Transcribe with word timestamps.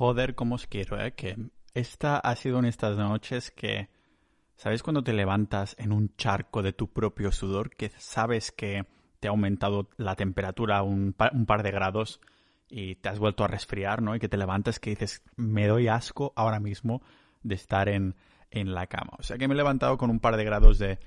Joder, 0.00 0.34
cómo 0.34 0.54
os 0.54 0.66
quiero, 0.66 0.98
¿eh? 0.98 1.12
Que 1.12 1.36
esta 1.74 2.16
ha 2.16 2.34
sido 2.34 2.56
una 2.56 2.68
de 2.68 2.70
estas 2.70 2.96
noches 2.96 3.50
que, 3.50 3.90
¿sabes 4.56 4.82
cuando 4.82 5.04
te 5.04 5.12
levantas 5.12 5.76
en 5.78 5.92
un 5.92 6.16
charco 6.16 6.62
de 6.62 6.72
tu 6.72 6.90
propio 6.90 7.30
sudor? 7.32 7.68
Que 7.68 7.90
sabes 7.98 8.50
que 8.50 8.86
te 9.20 9.28
ha 9.28 9.30
aumentado 9.30 9.90
la 9.98 10.16
temperatura 10.16 10.82
un 10.82 11.12
par, 11.12 11.32
un 11.34 11.44
par 11.44 11.62
de 11.62 11.70
grados 11.70 12.18
y 12.70 12.94
te 12.94 13.10
has 13.10 13.18
vuelto 13.18 13.44
a 13.44 13.48
resfriar, 13.48 14.00
¿no? 14.00 14.16
Y 14.16 14.20
que 14.20 14.30
te 14.30 14.38
levantas 14.38 14.80
que 14.80 14.88
dices, 14.88 15.22
me 15.36 15.66
doy 15.66 15.88
asco 15.88 16.32
ahora 16.34 16.60
mismo 16.60 17.02
de 17.42 17.56
estar 17.56 17.90
en, 17.90 18.16
en 18.50 18.72
la 18.72 18.86
cama. 18.86 19.12
O 19.18 19.22
sea 19.22 19.36
que 19.36 19.48
me 19.48 19.52
he 19.52 19.56
levantado 19.58 19.98
con 19.98 20.08
un 20.08 20.18
par 20.18 20.38
de 20.38 20.44
grados 20.44 20.78
de, 20.78 20.98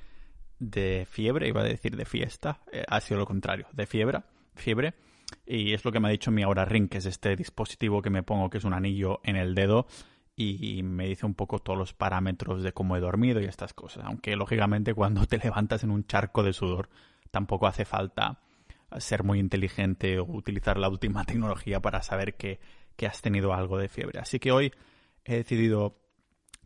de 0.59 1.07
fiebre, 1.09 1.47
iba 1.47 1.61
a 1.61 1.63
decir 1.63 1.95
de 1.95 2.05
fiesta, 2.05 2.61
eh, 2.71 2.83
ha 2.87 3.01
sido 3.01 3.21
lo 3.21 3.25
contrario, 3.25 3.65
de 3.73 3.87
fiebre, 3.87 4.19
fiebre. 4.53 4.93
Y 5.45 5.73
es 5.73 5.83
lo 5.85 5.91
que 5.91 5.99
me 5.99 6.07
ha 6.07 6.11
dicho 6.11 6.31
mi 6.31 6.43
Aura 6.43 6.65
Ring, 6.65 6.89
que 6.89 6.99
es 6.99 7.05
este 7.05 7.35
dispositivo 7.35 8.01
que 8.01 8.09
me 8.09 8.23
pongo, 8.23 8.49
que 8.49 8.57
es 8.57 8.63
un 8.63 8.73
anillo 8.73 9.19
en 9.23 9.35
el 9.35 9.55
dedo, 9.55 9.87
y 10.35 10.81
me 10.83 11.07
dice 11.07 11.25
un 11.25 11.35
poco 11.35 11.59
todos 11.59 11.77
los 11.77 11.93
parámetros 11.93 12.63
de 12.63 12.73
cómo 12.73 12.97
he 12.97 12.99
dormido 12.99 13.39
y 13.39 13.45
estas 13.45 13.73
cosas. 13.73 14.05
Aunque 14.05 14.35
lógicamente 14.35 14.93
cuando 14.95 15.25
te 15.25 15.37
levantas 15.37 15.83
en 15.83 15.91
un 15.91 16.05
charco 16.05 16.43
de 16.43 16.53
sudor, 16.53 16.89
tampoco 17.31 17.67
hace 17.67 17.85
falta 17.85 18.41
ser 18.99 19.23
muy 19.23 19.39
inteligente 19.39 20.19
o 20.19 20.25
utilizar 20.25 20.77
la 20.77 20.89
última 20.89 21.23
tecnología 21.25 21.79
para 21.81 22.01
saber 22.01 22.35
que, 22.35 22.59
que 22.95 23.07
has 23.07 23.21
tenido 23.21 23.53
algo 23.53 23.77
de 23.77 23.89
fiebre. 23.89 24.19
Así 24.19 24.39
que 24.39 24.51
hoy 24.51 24.71
he 25.25 25.35
decidido 25.35 25.99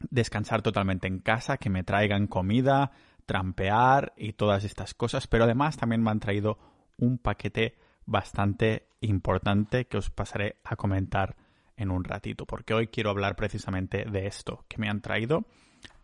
descansar 0.09 0.61
totalmente 0.61 1.07
en 1.07 1.19
casa, 1.19 1.57
que 1.57 1.69
me 1.69 1.83
traigan 1.83 2.27
comida, 2.27 2.91
trampear 3.25 4.13
y 4.15 4.33
todas 4.33 4.63
estas 4.63 4.93
cosas, 4.93 5.27
pero 5.27 5.43
además 5.43 5.77
también 5.77 6.03
me 6.03 6.11
han 6.11 6.19
traído 6.19 6.57
un 6.97 7.17
paquete 7.17 7.77
bastante 8.07 8.87
importante 9.01 9.85
que 9.85 9.97
os 9.97 10.09
pasaré 10.09 10.55
a 10.63 10.75
comentar 10.75 11.35
en 11.75 11.91
un 11.91 12.03
ratito, 12.03 12.47
porque 12.47 12.73
hoy 12.73 12.87
quiero 12.87 13.11
hablar 13.11 13.35
precisamente 13.35 14.05
de 14.05 14.25
esto 14.25 14.65
que 14.67 14.79
me 14.79 14.89
han 14.89 15.01
traído, 15.01 15.45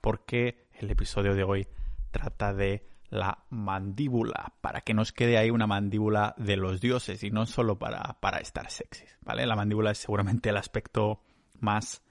porque 0.01 0.67
el 0.73 0.91
episodio 0.91 1.33
de 1.33 1.43
hoy 1.43 1.67
trata 2.11 2.53
de 2.53 2.87
la 3.09 3.45
mandíbula, 3.49 4.53
para 4.61 4.81
que 4.81 4.93
nos 4.93 5.11
quede 5.11 5.37
ahí 5.37 5.49
una 5.49 5.67
mandíbula 5.67 6.35
de 6.37 6.57
los 6.57 6.81
dioses 6.81 7.23
y 7.23 7.31
no 7.31 7.45
solo 7.45 7.77
para, 7.79 8.17
para 8.19 8.39
estar 8.39 8.69
sexys, 8.69 9.17
¿vale? 9.21 9.45
La 9.45 9.55
mandíbula 9.55 9.91
es 9.91 9.99
seguramente 9.99 10.49
el 10.49 10.57
aspecto 10.57 11.21
más 11.59 12.03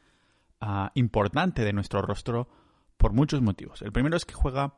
uh, 0.61 0.89
importante 0.95 1.65
de 1.65 1.73
nuestro 1.73 2.03
rostro 2.03 2.49
por 2.97 3.13
muchos 3.13 3.43
motivos. 3.43 3.83
El 3.83 3.93
primero 3.93 4.17
es 4.17 4.25
que 4.25 4.35
juega 4.35 4.75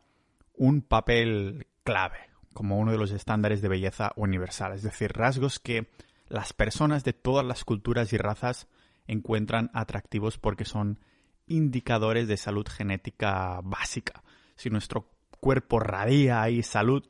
un 0.55 0.83
papel 0.83 1.67
clave, 1.85 2.31
como 2.55 2.79
uno 2.79 2.93
de 2.93 2.99
los 2.99 3.11
estándares 3.11 3.61
de 3.61 3.69
belleza 3.69 4.13
universal, 4.17 4.73
es 4.73 4.83
decir, 4.83 5.13
rasgos 5.13 5.59
que 5.59 5.89
las 6.29 6.53
personas 6.53 7.05
de 7.05 7.13
todas 7.13 7.45
las 7.45 7.65
culturas 7.65 8.13
y 8.13 8.17
razas 8.17 8.69
encuentran 9.07 9.71
atractivos 9.75 10.39
porque 10.39 10.65
son 10.65 11.01
indicadores 11.47 12.29
de 12.29 12.37
salud 12.37 12.67
genética 12.67 13.61
básica. 13.63 14.23
Si 14.57 14.71
nuestro 14.71 15.11
cuerpo 15.41 15.79
radia 15.79 16.49
y 16.49 16.63
salud, 16.63 17.07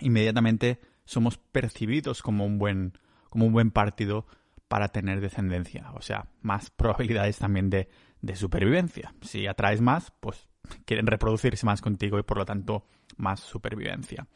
inmediatamente 0.00 0.80
somos 1.04 1.38
percibidos 1.38 2.22
como 2.22 2.44
un 2.44 2.58
buen, 2.58 2.98
como 3.30 3.46
un 3.46 3.52
buen 3.52 3.70
partido 3.70 4.26
para 4.68 4.88
tener 4.88 5.20
descendencia. 5.20 5.92
O 5.94 6.02
sea, 6.02 6.28
más 6.42 6.70
probabilidades 6.70 7.38
también 7.38 7.70
de, 7.70 7.88
de 8.20 8.36
supervivencia. 8.36 9.14
Si 9.22 9.46
atraes 9.46 9.80
más, 9.80 10.12
pues 10.20 10.48
quieren 10.84 11.06
reproducirse 11.06 11.66
más 11.66 11.80
contigo 11.80 12.18
y 12.18 12.22
por 12.22 12.38
lo 12.38 12.44
tanto 12.44 12.86
más 13.16 13.40
supervivencia. 13.40 14.26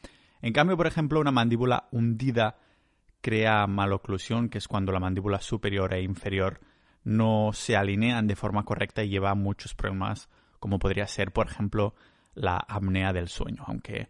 En 0.41 0.53
cambio, 0.53 0.77
por 0.77 0.87
ejemplo, 0.87 1.19
una 1.19 1.31
mandíbula 1.31 1.87
hundida 1.91 2.57
crea 3.21 3.67
maloclusión, 3.67 4.49
que 4.49 4.57
es 4.57 4.67
cuando 4.67 4.91
la 4.91 4.99
mandíbula 4.99 5.41
superior 5.41 5.93
e 5.93 6.01
inferior 6.01 6.59
no 7.03 7.51
se 7.53 7.75
alinean 7.75 8.27
de 8.27 8.35
forma 8.35 8.63
correcta 8.63 9.03
y 9.03 9.09
lleva 9.09 9.35
muchos 9.35 9.73
problemas, 9.73 10.29
como 10.59 10.79
podría 10.79 11.07
ser, 11.07 11.31
por 11.31 11.47
ejemplo, 11.47 11.95
la 12.33 12.57
apnea 12.57 13.13
del 13.13 13.27
sueño, 13.27 13.63
aunque 13.67 14.09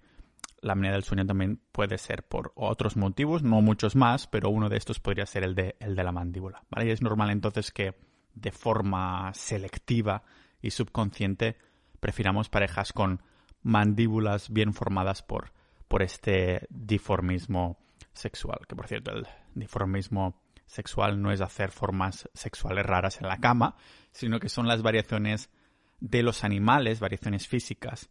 la 0.61 0.73
apnea 0.73 0.91
del 0.91 1.03
sueño 1.03 1.25
también 1.25 1.61
puede 1.71 1.97
ser 1.97 2.23
por 2.23 2.51
otros 2.55 2.97
motivos, 2.97 3.43
no 3.43 3.61
muchos 3.61 3.95
más, 3.95 4.27
pero 4.27 4.49
uno 4.49 4.69
de 4.69 4.77
estos 4.77 4.99
podría 4.99 5.25
ser 5.25 5.43
el 5.43 5.55
de, 5.55 5.75
el 5.79 5.95
de 5.95 6.03
la 6.03 6.11
mandíbula. 6.11 6.63
Y 6.77 6.89
es 6.89 7.01
normal 7.01 7.29
entonces 7.29 7.71
que 7.71 7.95
de 8.35 8.51
forma 8.51 9.33
selectiva 9.33 10.23
y 10.61 10.71
subconsciente 10.71 11.57
prefiramos 11.99 12.49
parejas 12.49 12.93
con 12.93 13.21
mandíbulas 13.61 14.51
bien 14.51 14.73
formadas 14.73 15.23
por, 15.23 15.53
por 15.89 16.01
este 16.01 16.65
diformismo 16.69 17.77
sexual. 18.13 18.59
Que 18.67 18.77
por 18.77 18.87
cierto, 18.87 19.11
el 19.11 19.27
diformismo 19.55 20.41
sexual 20.65 21.21
no 21.21 21.31
es 21.31 21.41
hacer 21.41 21.71
formas 21.71 22.29
sexuales 22.33 22.85
raras 22.85 23.19
en 23.19 23.27
la 23.27 23.39
cama, 23.39 23.75
sino 24.11 24.39
que 24.39 24.47
son 24.47 24.67
las 24.67 24.81
variaciones 24.81 25.49
de 25.99 26.23
los 26.23 26.45
animales, 26.45 27.01
variaciones 27.01 27.47
físicas, 27.47 28.09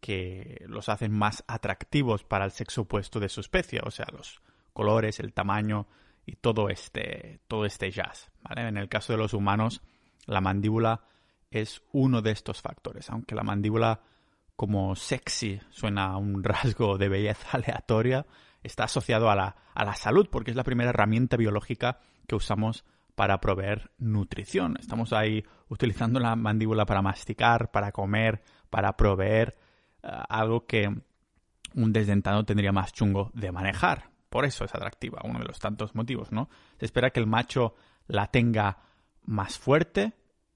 que 0.00 0.64
los 0.66 0.88
hacen 0.88 1.12
más 1.12 1.44
atractivos 1.46 2.24
para 2.24 2.44
el 2.44 2.50
sexo 2.50 2.82
opuesto 2.82 3.20
de 3.20 3.28
su 3.28 3.40
especie, 3.40 3.80
o 3.84 3.90
sea, 3.90 4.06
los 4.12 4.42
colores, 4.72 5.20
el 5.20 5.32
tamaño 5.32 5.86
y 6.26 6.36
todo 6.36 6.68
este, 6.68 7.40
todo 7.46 7.64
este 7.64 7.90
jazz. 7.90 8.30
En 8.56 8.76
el 8.76 8.88
caso 8.88 9.12
de 9.12 9.18
los 9.18 9.34
humanos, 9.34 9.82
la 10.26 10.40
mandíbula 10.40 11.04
es 11.50 11.82
uno 11.92 12.22
de 12.22 12.32
estos 12.32 12.60
factores, 12.60 13.08
aunque 13.10 13.34
la 13.34 13.42
mandíbula 13.42 14.02
como 14.60 14.94
sexy 14.94 15.58
suena 15.70 16.18
un 16.18 16.44
rasgo 16.44 16.98
de 16.98 17.08
belleza 17.08 17.48
aleatoria, 17.52 18.26
está 18.62 18.84
asociado 18.84 19.30
a 19.30 19.34
la, 19.34 19.56
a 19.72 19.86
la 19.86 19.94
salud 19.94 20.28
porque 20.30 20.50
es 20.50 20.56
la 20.56 20.64
primera 20.64 20.90
herramienta 20.90 21.38
biológica 21.38 21.98
que 22.26 22.34
usamos 22.34 22.84
para 23.14 23.40
proveer 23.40 23.90
nutrición. 23.96 24.76
Estamos 24.78 25.14
ahí 25.14 25.42
utilizando 25.70 26.20
la 26.20 26.36
mandíbula 26.36 26.84
para 26.84 27.00
masticar, 27.00 27.70
para 27.70 27.90
comer, 27.90 28.42
para 28.68 28.98
proveer 28.98 29.56
eh, 30.02 30.08
algo 30.28 30.66
que 30.66 30.94
un 31.74 31.92
desdentado 31.94 32.44
tendría 32.44 32.70
más 32.70 32.92
chungo 32.92 33.30
de 33.32 33.52
manejar. 33.52 34.10
Por 34.28 34.44
eso 34.44 34.66
es 34.66 34.74
atractiva, 34.74 35.22
uno 35.24 35.38
de 35.38 35.46
los 35.46 35.58
tantos 35.58 35.94
motivos, 35.94 36.32
¿no? 36.32 36.50
Se 36.78 36.84
espera 36.84 37.08
que 37.12 37.20
el 37.20 37.26
macho 37.26 37.76
la 38.08 38.26
tenga 38.26 38.76
más 39.24 39.58
fuerte, 39.58 40.12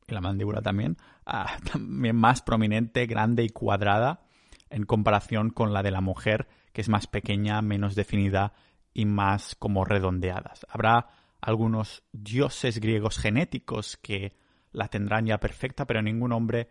y 0.06 0.14
la 0.14 0.20
mandíbula 0.20 0.62
también, 0.62 0.96
ah, 1.26 1.56
también 1.72 2.16
más 2.16 2.42
prominente, 2.42 3.06
grande 3.06 3.44
y 3.44 3.48
cuadrada 3.48 4.22
en 4.70 4.84
comparación 4.84 5.50
con 5.50 5.72
la 5.72 5.82
de 5.82 5.90
la 5.90 6.00
mujer, 6.00 6.48
que 6.72 6.80
es 6.80 6.88
más 6.88 7.06
pequeña, 7.06 7.62
menos 7.62 7.94
definida 7.94 8.54
y 8.92 9.06
más 9.06 9.54
como 9.56 9.84
redondeadas. 9.84 10.66
Habrá 10.68 11.08
algunos 11.40 12.02
dioses 12.12 12.80
griegos 12.80 13.18
genéticos 13.18 13.96
que 13.98 14.36
la 14.72 14.88
tendrán 14.88 15.26
ya 15.26 15.38
perfecta, 15.38 15.86
pero 15.86 16.02
ningún 16.02 16.32
hombre 16.32 16.68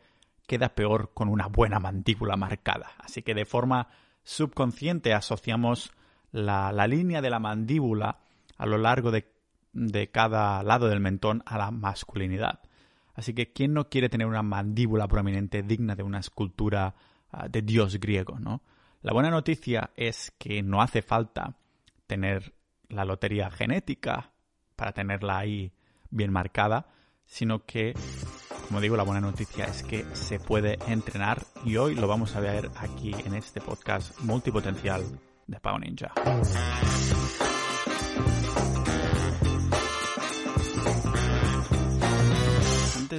queda 0.48 0.76
peor 0.76 1.12
con 1.14 1.30
una 1.30 1.48
buena 1.48 1.80
mandíbula 1.80 2.36
marcada. 2.36 2.92
Así 3.00 3.22
que 3.22 3.34
de 3.34 3.46
forma 3.46 3.88
subconsciente 4.24 5.14
asociamos 5.14 5.92
la, 6.32 6.72
la 6.72 6.88
línea 6.88 7.22
de 7.22 7.30
la 7.30 7.40
mandíbula 7.40 8.20
a 8.58 8.66
lo 8.66 8.78
largo 8.78 9.12
de, 9.12 9.32
de 9.72 10.10
cada 10.12 10.64
lado 10.64 10.88
del 10.88 11.00
mentón 11.00 11.44
a 11.46 11.58
la 11.58 11.72
masculinidad. 11.72 12.60
Así 13.14 13.34
que, 13.34 13.52
¿quién 13.52 13.74
no 13.74 13.90
quiere 13.90 14.10
tener 14.10 14.28
una 14.28 14.44
mandíbula 14.44 15.08
prominente 15.08 15.62
digna 15.64 15.96
de 15.96 16.04
una 16.04 16.20
escultura 16.20 16.96
uh, 17.32 17.48
de 17.50 17.62
dios 17.62 18.00
griego, 18.00 18.40
no? 18.40 18.62
La 19.02 19.14
buena 19.14 19.30
noticia 19.30 19.92
es 19.96 20.32
que 20.38 20.64
no 20.64 20.82
hace 20.82 21.02
falta 21.02 21.58
tener 22.08 22.54
la 22.88 23.06
lotería 23.06 23.52
genética 23.52 24.32
para 24.76 24.94
tenerla 24.94 25.40
ahí 25.40 25.74
bien 26.10 26.32
marcada, 26.32 26.88
sino 27.26 27.66
que, 27.66 27.94
como 28.68 28.80
digo, 28.82 28.96
la 28.96 29.04
buena 29.04 29.22
noticia 29.22 29.66
es 29.66 29.84
que 29.84 30.06
se 30.16 30.40
puede 30.40 30.78
entrenar 30.88 31.44
y 31.66 31.78
hoy 31.78 31.96
lo 31.96 32.08
vamos 32.08 32.36
a 32.36 32.40
ver 32.40 32.70
aquí 32.78 33.14
en 33.26 33.34
este 33.34 33.62
podcast 33.62 34.20
multipotencial 34.22 35.04
de 35.48 35.60
Pau 35.60 35.78
Ninja. 35.80 36.14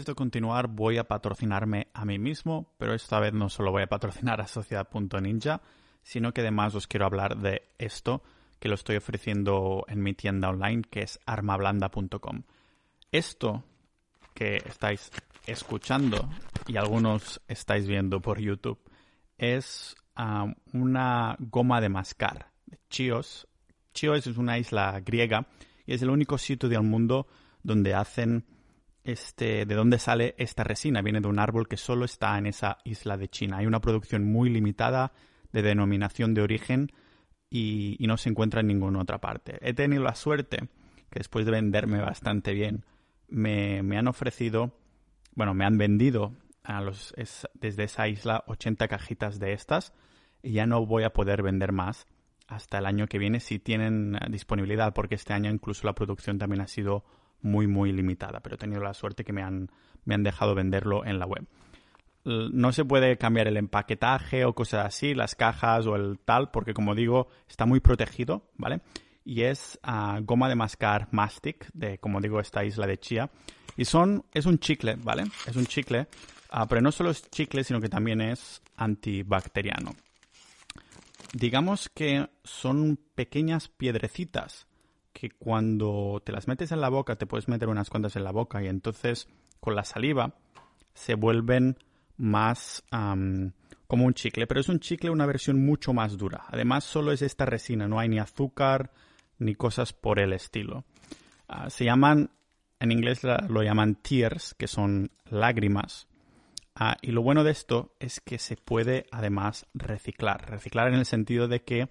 De 0.04 0.14
continuar 0.14 0.68
voy 0.68 0.98
a 0.98 1.04
patrocinarme 1.04 1.88
a 1.94 2.04
mí 2.04 2.18
mismo, 2.18 2.74
pero 2.76 2.92
esta 2.92 3.20
vez 3.20 3.32
no 3.32 3.48
solo 3.48 3.70
voy 3.70 3.84
a 3.84 3.86
patrocinar 3.86 4.38
a 4.42 4.46
Sociedad.ninja, 4.46 5.62
sino 6.02 6.34
que 6.34 6.42
además 6.42 6.74
os 6.74 6.86
quiero 6.86 7.06
hablar 7.06 7.38
de 7.38 7.70
esto 7.78 8.22
que 8.58 8.68
lo 8.68 8.74
estoy 8.74 8.96
ofreciendo 8.96 9.84
en 9.88 10.02
mi 10.02 10.12
tienda 10.12 10.50
online 10.50 10.82
que 10.82 11.00
es 11.02 11.18
armablanda.com. 11.24 12.42
Esto 13.12 13.64
que 14.34 14.56
estáis 14.66 15.10
escuchando 15.46 16.28
y 16.66 16.76
algunos 16.76 17.40
estáis 17.48 17.86
viendo 17.86 18.20
por 18.20 18.38
YouTube 18.40 18.80
es 19.38 19.96
um, 20.18 20.54
una 20.74 21.36
goma 21.38 21.80
de 21.80 21.88
mascar 21.88 22.50
Chios. 22.90 23.48
Chios 23.94 24.26
es 24.26 24.36
una 24.36 24.58
isla 24.58 25.00
griega 25.00 25.46
y 25.86 25.94
es 25.94 26.02
el 26.02 26.10
único 26.10 26.36
sitio 26.36 26.68
del 26.68 26.82
mundo 26.82 27.26
donde 27.62 27.94
hacen 27.94 28.44
este, 29.04 29.66
de 29.66 29.74
dónde 29.74 29.98
sale 29.98 30.34
esta 30.38 30.64
resina. 30.64 31.02
Viene 31.02 31.20
de 31.20 31.28
un 31.28 31.38
árbol 31.38 31.68
que 31.68 31.76
solo 31.76 32.04
está 32.04 32.36
en 32.38 32.46
esa 32.46 32.78
isla 32.84 33.16
de 33.16 33.28
China. 33.28 33.58
Hay 33.58 33.66
una 33.66 33.80
producción 33.80 34.24
muy 34.24 34.50
limitada 34.50 35.12
de 35.52 35.62
denominación 35.62 36.34
de 36.34 36.42
origen 36.42 36.90
y, 37.50 37.96
no 38.00 38.16
se 38.16 38.30
encuentra 38.30 38.60
en 38.60 38.66
ninguna 38.66 39.00
otra 39.02 39.20
parte. 39.20 39.58
He 39.60 39.74
tenido 39.74 40.02
la 40.02 40.14
suerte 40.14 40.68
que 41.10 41.20
después 41.20 41.46
de 41.46 41.52
venderme 41.52 42.00
bastante 42.00 42.52
bien 42.52 42.84
me, 43.28 43.82
me 43.82 43.96
han 43.96 44.08
ofrecido, 44.08 44.76
bueno, 45.34 45.54
me 45.54 45.64
han 45.64 45.78
vendido 45.78 46.32
desde 47.54 47.84
esa 47.84 48.08
isla 48.08 48.42
80 48.46 48.88
cajitas 48.88 49.38
de 49.38 49.52
estas 49.52 49.92
y 50.42 50.52
ya 50.52 50.66
no 50.66 50.84
voy 50.86 51.04
a 51.04 51.12
poder 51.12 51.42
vender 51.42 51.72
más 51.72 52.06
hasta 52.46 52.78
el 52.78 52.86
año 52.86 53.06
que 53.06 53.18
viene 53.18 53.40
si 53.40 53.58
tienen 53.58 54.18
disponibilidad, 54.30 54.92
porque 54.92 55.14
este 55.14 55.32
año 55.32 55.50
incluso 55.50 55.86
la 55.86 55.94
producción 55.94 56.38
también 56.38 56.62
ha 56.62 56.66
sido 56.66 57.04
muy, 57.44 57.66
muy 57.66 57.92
limitada, 57.92 58.40
pero 58.40 58.56
he 58.56 58.58
tenido 58.58 58.82
la 58.82 58.94
suerte 58.94 59.22
que 59.22 59.32
me 59.32 59.42
han, 59.42 59.70
me 60.04 60.14
han 60.14 60.22
dejado 60.22 60.54
venderlo 60.54 61.04
en 61.04 61.18
la 61.18 61.26
web. 61.26 61.46
No 62.24 62.72
se 62.72 62.86
puede 62.86 63.18
cambiar 63.18 63.48
el 63.48 63.58
empaquetaje 63.58 64.46
o 64.46 64.54
cosas 64.54 64.86
así, 64.86 65.14
las 65.14 65.34
cajas 65.34 65.86
o 65.86 65.94
el 65.94 66.18
tal, 66.24 66.50
porque 66.50 66.72
como 66.72 66.94
digo, 66.94 67.28
está 67.46 67.66
muy 67.66 67.80
protegido, 67.80 68.48
¿vale? 68.56 68.80
Y 69.26 69.42
es 69.42 69.78
ah, 69.82 70.20
goma 70.22 70.48
de 70.48 70.54
mascar 70.54 71.08
mastic, 71.10 71.70
de 71.74 71.98
como 71.98 72.20
digo, 72.22 72.40
esta 72.40 72.64
isla 72.64 72.86
de 72.86 72.98
Chía. 72.98 73.30
Y 73.76 73.84
son, 73.84 74.24
es 74.32 74.46
un 74.46 74.58
chicle, 74.58 74.96
¿vale? 74.96 75.24
Es 75.46 75.56
un 75.56 75.66
chicle, 75.66 76.06
ah, 76.50 76.66
pero 76.66 76.80
no 76.80 76.92
solo 76.92 77.10
es 77.10 77.30
chicle, 77.30 77.62
sino 77.62 77.80
que 77.80 77.90
también 77.90 78.22
es 78.22 78.62
antibacteriano. 78.76 79.94
Digamos 81.34 81.90
que 81.90 82.26
son 82.42 82.98
pequeñas 83.14 83.68
piedrecitas 83.68 84.66
que 85.14 85.30
cuando 85.30 86.20
te 86.22 86.32
las 86.32 86.48
metes 86.48 86.72
en 86.72 86.82
la 86.82 86.90
boca, 86.90 87.16
te 87.16 87.24
puedes 87.24 87.48
meter 87.48 87.68
unas 87.68 87.88
cuantas 87.88 88.16
en 88.16 88.24
la 88.24 88.32
boca 88.32 88.62
y 88.62 88.66
entonces 88.66 89.28
con 89.60 89.74
la 89.74 89.84
saliva 89.84 90.34
se 90.92 91.14
vuelven 91.14 91.78
más 92.16 92.84
como 93.86 94.04
un 94.04 94.14
chicle, 94.14 94.46
pero 94.46 94.60
es 94.60 94.68
un 94.68 94.80
chicle 94.80 95.10
una 95.10 95.24
versión 95.24 95.64
mucho 95.64 95.92
más 95.94 96.18
dura. 96.18 96.44
Además 96.48 96.84
solo 96.84 97.12
es 97.12 97.22
esta 97.22 97.46
resina, 97.46 97.88
no 97.88 97.98
hay 97.98 98.08
ni 98.08 98.18
azúcar 98.18 98.90
ni 99.38 99.54
cosas 99.54 99.92
por 99.92 100.18
el 100.18 100.32
estilo. 100.32 100.84
Ah, 101.48 101.70
se 101.70 101.84
llaman, 101.84 102.30
en 102.80 102.92
inglés 102.92 103.22
lo 103.48 103.62
llaman 103.62 103.94
tears, 103.96 104.54
que 104.54 104.66
son 104.66 105.12
lágrimas. 105.30 106.08
Ah, 106.74 106.96
y 107.02 107.12
lo 107.12 107.22
bueno 107.22 107.44
de 107.44 107.52
esto 107.52 107.94
es 108.00 108.20
que 108.20 108.38
se 108.38 108.56
puede 108.56 109.06
además 109.12 109.66
reciclar. 109.74 110.50
Reciclar 110.50 110.88
en 110.88 110.94
el 110.94 111.06
sentido 111.06 111.46
de 111.46 111.62
que 111.62 111.88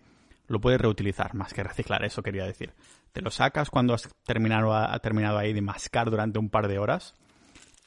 lo 0.47 0.59
puedes 0.59 0.81
reutilizar, 0.81 1.35
más 1.35 1.53
que 1.53 1.63
reciclar, 1.63 2.03
eso 2.03 2.21
quería 2.21 2.45
decir. 2.45 2.73
Te 3.13 3.21
lo 3.21 3.31
sacas 3.31 3.69
cuando 3.69 3.93
has 3.93 4.09
terminado, 4.25 4.73
ha 4.73 4.97
terminado 4.99 5.37
ahí 5.37 5.53
de 5.53 5.61
mascar 5.61 6.09
durante 6.09 6.39
un 6.39 6.49
par 6.49 6.67
de 6.67 6.79
horas 6.79 7.15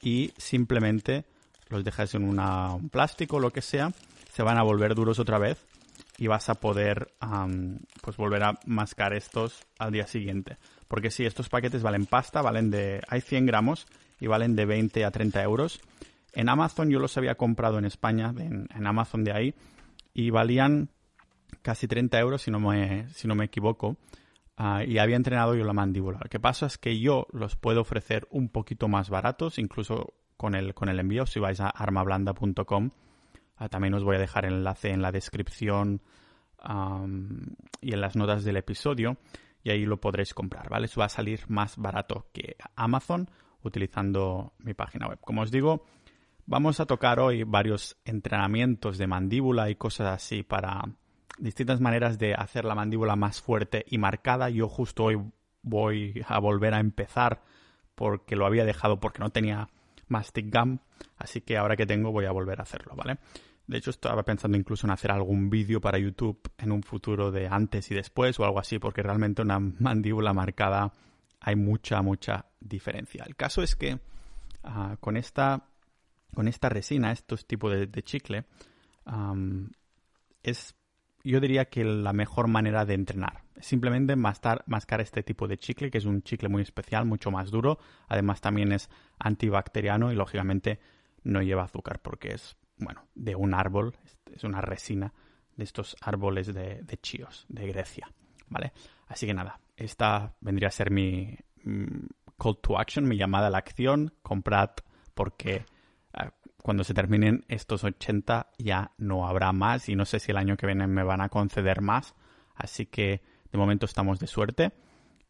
y 0.00 0.32
simplemente 0.36 1.24
los 1.68 1.84
dejas 1.84 2.14
en 2.14 2.24
un 2.24 2.88
plástico 2.90 3.36
o 3.36 3.40
lo 3.40 3.52
que 3.52 3.60
sea, 3.60 3.92
se 4.32 4.42
van 4.42 4.56
a 4.56 4.62
volver 4.62 4.94
duros 4.94 5.18
otra 5.18 5.38
vez 5.38 5.66
y 6.18 6.28
vas 6.28 6.48
a 6.48 6.54
poder 6.54 7.12
pues 8.02 8.16
volver 8.16 8.44
a 8.44 8.58
mascar 8.66 9.14
estos 9.14 9.66
al 9.78 9.92
día 9.92 10.06
siguiente. 10.06 10.58
Porque 10.88 11.10
si 11.10 11.26
estos 11.26 11.48
paquetes 11.48 11.82
valen 11.82 12.06
pasta, 12.06 12.40
valen 12.40 12.70
de... 12.70 13.02
hay 13.08 13.20
100 13.20 13.46
gramos 13.46 13.86
y 14.20 14.28
valen 14.28 14.56
de 14.56 14.64
20 14.64 15.04
a 15.04 15.10
30 15.10 15.42
euros. 15.42 15.80
En 16.32 16.48
Amazon 16.48 16.90
yo 16.90 17.00
los 17.00 17.16
había 17.16 17.34
comprado 17.34 17.78
en 17.78 17.84
España, 17.84 18.32
en, 18.38 18.68
en 18.74 18.86
Amazon 18.86 19.24
de 19.24 19.32
ahí, 19.32 19.54
y 20.14 20.30
valían 20.30 20.90
casi 21.62 21.88
30 21.88 22.18
euros 22.20 22.42
si 22.42 22.50
no 22.50 22.60
me, 22.60 23.08
si 23.10 23.26
no 23.26 23.34
me 23.34 23.46
equivoco. 23.46 23.96
Ah, 24.56 24.84
y 24.84 24.98
había 24.98 25.16
entrenado 25.16 25.54
yo 25.54 25.64
la 25.64 25.72
mandíbula. 25.72 26.18
Lo 26.22 26.30
que 26.30 26.40
pasa 26.40 26.66
es 26.66 26.78
que 26.78 26.98
yo 26.98 27.26
los 27.32 27.56
puedo 27.56 27.82
ofrecer 27.82 28.26
un 28.30 28.48
poquito 28.48 28.88
más 28.88 29.10
baratos, 29.10 29.58
incluso 29.58 30.14
con 30.36 30.54
el, 30.54 30.74
con 30.74 30.88
el 30.88 30.98
envío. 30.98 31.26
Si 31.26 31.38
vais 31.40 31.60
a 31.60 31.68
armablanda.com, 31.68 32.90
ah, 33.56 33.68
también 33.68 33.94
os 33.94 34.04
voy 34.04 34.16
a 34.16 34.20
dejar 34.20 34.46
el 34.46 34.54
enlace 34.54 34.90
en 34.90 35.02
la 35.02 35.12
descripción 35.12 36.02
y 37.80 37.92
en 37.92 38.00
las 38.00 38.16
notas 38.16 38.42
del 38.42 38.56
episodio 38.56 39.18
y 39.66 39.70
ahí 39.70 39.84
lo 39.84 40.00
podréis 40.00 40.32
comprar, 40.32 40.68
¿vale? 40.68 40.86
Eso 40.86 41.00
va 41.00 41.06
a 41.06 41.08
salir 41.08 41.40
más 41.48 41.76
barato 41.76 42.28
que 42.32 42.56
Amazon 42.76 43.28
utilizando 43.62 44.54
mi 44.58 44.74
página 44.74 45.08
web. 45.08 45.18
Como 45.20 45.42
os 45.42 45.50
digo, 45.50 45.84
vamos 46.46 46.78
a 46.78 46.86
tocar 46.86 47.18
hoy 47.18 47.42
varios 47.42 47.96
entrenamientos 48.04 48.96
de 48.96 49.08
mandíbula 49.08 49.68
y 49.68 49.74
cosas 49.74 50.06
así 50.06 50.44
para 50.44 50.84
distintas 51.38 51.80
maneras 51.80 52.18
de 52.18 52.34
hacer 52.34 52.64
la 52.64 52.74
mandíbula 52.74 53.16
más 53.16 53.40
fuerte 53.40 53.84
y 53.88 53.98
marcada. 53.98 54.50
Yo 54.50 54.68
justo 54.68 55.04
hoy 55.04 55.22
voy 55.62 56.24
a 56.26 56.38
volver 56.38 56.74
a 56.74 56.80
empezar 56.80 57.42
porque 57.94 58.36
lo 58.36 58.46
había 58.46 58.64
dejado 58.64 59.00
porque 59.00 59.20
no 59.20 59.30
tenía 59.30 59.68
mastic 60.08 60.54
gum, 60.54 60.78
así 61.16 61.40
que 61.40 61.56
ahora 61.56 61.76
que 61.76 61.86
tengo 61.86 62.12
voy 62.12 62.26
a 62.26 62.30
volver 62.30 62.60
a 62.60 62.62
hacerlo, 62.62 62.94
¿vale? 62.94 63.18
De 63.66 63.78
hecho, 63.78 63.90
estaba 63.90 64.22
pensando 64.22 64.56
incluso 64.56 64.86
en 64.86 64.92
hacer 64.92 65.10
algún 65.10 65.50
vídeo 65.50 65.80
para 65.80 65.98
YouTube 65.98 66.38
en 66.56 66.70
un 66.70 66.84
futuro 66.84 67.32
de 67.32 67.48
antes 67.48 67.90
y 67.90 67.94
después 67.94 68.38
o 68.38 68.44
algo 68.44 68.60
así, 68.60 68.78
porque 68.78 69.02
realmente 69.02 69.42
una 69.42 69.58
mandíbula 69.58 70.32
marcada 70.32 70.92
hay 71.40 71.56
mucha, 71.56 72.00
mucha 72.00 72.46
diferencia. 72.60 73.24
El 73.26 73.34
caso 73.34 73.62
es 73.62 73.74
que 73.74 73.98
ah, 74.62 74.96
con, 75.00 75.16
esta, 75.16 75.66
con 76.32 76.46
esta 76.46 76.68
resina, 76.68 77.10
estos 77.10 77.46
tipos 77.46 77.72
de, 77.72 78.02
chicle, 78.02 78.44
es 80.44 80.76
yo 81.30 81.40
diría 81.40 81.66
que 81.66 81.84
la 81.84 82.12
mejor 82.12 82.48
manera 82.48 82.84
de 82.84 82.94
entrenar. 82.94 83.42
es 83.56 83.66
Simplemente 83.66 84.16
mascar, 84.16 84.62
este 85.00 85.22
tipo 85.22 85.48
de 85.48 85.58
chicle, 85.58 85.90
que 85.90 85.98
es 85.98 86.04
un 86.04 86.22
chicle 86.22 86.48
muy 86.48 86.62
especial, 86.62 87.04
mucho 87.04 87.30
más 87.30 87.50
duro. 87.50 87.78
Además 88.08 88.40
también 88.40 88.72
es 88.72 88.88
antibacteriano 89.18 90.12
y 90.12 90.14
lógicamente 90.14 90.78
no 91.24 91.42
lleva 91.42 91.64
azúcar 91.64 92.00
porque 92.00 92.34
es, 92.34 92.56
bueno, 92.78 93.06
de 93.14 93.34
un 93.34 93.54
árbol, 93.54 93.94
es 94.32 94.44
una 94.44 94.60
resina 94.60 95.12
de 95.56 95.64
estos 95.64 95.96
árboles 96.00 96.52
de, 96.52 96.82
de 96.82 96.96
chíos, 96.98 97.46
de 97.48 97.66
Grecia. 97.66 98.12
¿Vale? 98.48 98.72
Así 99.08 99.26
que 99.26 99.34
nada, 99.34 99.58
esta 99.76 100.34
vendría 100.40 100.68
a 100.68 100.72
ser 100.72 100.90
mi 100.90 101.36
mm, 101.64 102.06
call 102.38 102.58
to 102.58 102.78
action, 102.78 103.08
mi 103.08 103.16
llamada 103.16 103.48
a 103.48 103.50
la 103.50 103.58
acción. 103.58 104.12
Comprad 104.22 104.70
porque 105.14 105.64
cuando 106.66 106.82
se 106.82 106.94
terminen 106.94 107.44
estos 107.46 107.84
80 107.84 108.48
ya 108.58 108.90
no 108.98 109.28
habrá 109.28 109.52
más 109.52 109.88
y 109.88 109.94
no 109.94 110.04
sé 110.04 110.18
si 110.18 110.32
el 110.32 110.36
año 110.36 110.56
que 110.56 110.66
viene 110.66 110.88
me 110.88 111.04
van 111.04 111.20
a 111.20 111.28
conceder 111.28 111.80
más. 111.80 112.16
Así 112.56 112.86
que 112.86 113.22
de 113.52 113.56
momento 113.56 113.86
estamos 113.86 114.18
de 114.18 114.26
suerte. 114.26 114.72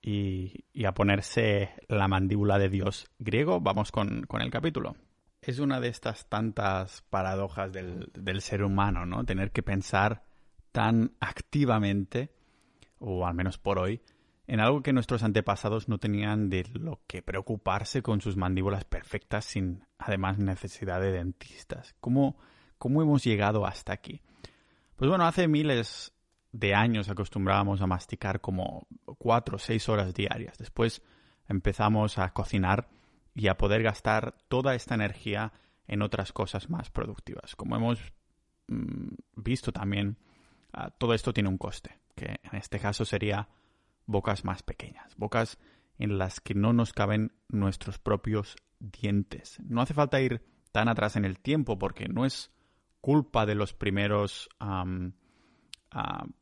Y, 0.01 0.65
a 0.87 0.95
ponerse 0.95 1.75
la 1.89 2.09
mandíbula 2.09 2.59
de 2.59 2.71
Dios 2.71 3.11
griego, 3.19 3.61
vamos 3.61 3.93
con, 3.93 4.27
el 4.41 4.51
capítulo. 4.51 4.97
Es 5.43 5.59
una 5.59 5.79
de 5.79 5.89
estas 5.89 6.27
tantas 6.27 7.03
paradojas 7.11 7.71
del, 7.71 8.11
del 8.15 8.41
ser 8.41 8.63
humano, 8.63 9.05
¿no? 9.05 9.23
Tener 9.25 9.51
que 9.51 9.63
pensar 9.63 10.25
tan 10.73 11.17
activamente, 11.21 12.33
o 12.99 13.27
al 13.27 13.35
menos 13.35 13.59
por 13.59 13.79
hoy, 13.79 14.01
en 14.47 14.61
algo 14.61 14.83
que 14.83 14.93
nuestros 14.93 15.23
antepasados 15.23 15.89
no 15.89 15.99
tenían 15.99 16.49
de 16.49 16.65
lo 16.75 17.01
que 17.07 17.23
preocuparse 17.23 18.03
con 18.03 18.21
sus 18.21 18.37
mandíbulas 18.37 18.85
perfectas 18.85 19.45
sin 19.45 19.85
además 19.99 20.39
necesidad 20.39 21.01
de 21.01 21.13
dentistas. 21.13 21.95
¿Cómo, 22.01 22.37
cómo 22.79 23.03
hemos 23.03 23.25
llegado 23.25 23.67
hasta 23.67 23.93
aquí? 23.93 24.23
Pues 24.97 25.09
bueno, 25.09 25.27
hace 25.27 25.49
miles 25.49 26.13
de 26.53 26.75
años 26.75 27.09
acostumbrábamos 27.09 27.81
a 27.83 27.87
masticar 27.87 28.41
como 28.41 28.87
cuatro 29.19 29.57
o 29.57 29.59
seis 29.59 29.89
horas 29.89 30.15
diarias. 30.15 30.57
Después 30.59 31.03
empezamos 31.49 32.19
a 32.19 32.33
cocinar 32.33 32.89
y 33.35 33.49
a 33.49 33.57
poder 33.57 33.83
gastar 33.83 34.37
toda 34.49 34.75
esta 34.75 34.95
energía 34.95 35.53
en 35.89 36.03
otras 36.03 36.33
cosas 36.33 36.71
más 36.71 36.91
productivas. 36.91 37.57
Como 37.57 37.77
hemos 37.77 38.01
mm, 38.69 39.15
visto 39.37 39.73
también, 39.73 40.19
ah, 40.73 40.91
todo 40.91 41.15
esto 41.15 41.33
tiene 41.33 41.49
un 41.49 41.59
coste, 41.59 41.99
que 42.15 42.41
en 42.43 42.59
este 42.59 42.79
caso 42.79 43.05
sería 43.05 43.49
bocas 44.07 44.45
más 44.45 44.63
pequeñas, 44.63 45.15
bocas 45.17 45.59
en 45.99 46.19
las 46.19 46.41
que 46.41 46.55
no 46.55 46.73
nos 46.73 46.93
caben 46.93 47.33
nuestros 47.49 47.99
propios 47.99 48.57
dientes. 48.79 49.59
No 49.65 49.81
hace 49.81 49.95
falta 49.95 50.21
ir 50.21 50.43
tan 50.73 50.89
atrás 50.89 51.17
en 51.17 51.25
el 51.25 51.39
tiempo 51.39 51.79
porque 51.79 52.09
no 52.09 52.25
es 52.25 52.53
culpa 53.01 53.47
de 53.47 53.55
los 53.55 53.73
primeros 53.73 54.49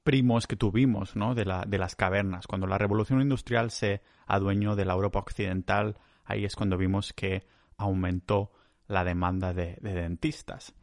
primos 0.02 0.46
que 0.46 0.56
tuvimos 0.56 1.14
¿no? 1.14 1.34
de, 1.34 1.44
las 1.44 1.96
cavernas. 1.96 2.46
Cuando 2.46 2.66
la 2.66 2.78
revolución 2.78 3.20
industrial 3.20 3.70
se 3.70 4.02
adueñó 4.26 4.74
de 4.74 4.84
la 4.84 4.94
Europa 4.94 5.20
occidental, 5.20 5.98
ahí 6.24 6.44
es 6.44 6.56
cuando 6.56 6.76
vimos 6.76 7.12
que 7.12 7.46
aumentó 7.76 8.52
la 8.88 9.04
demanda 9.04 9.52
de 9.52 9.76
dentistas. 9.80 10.74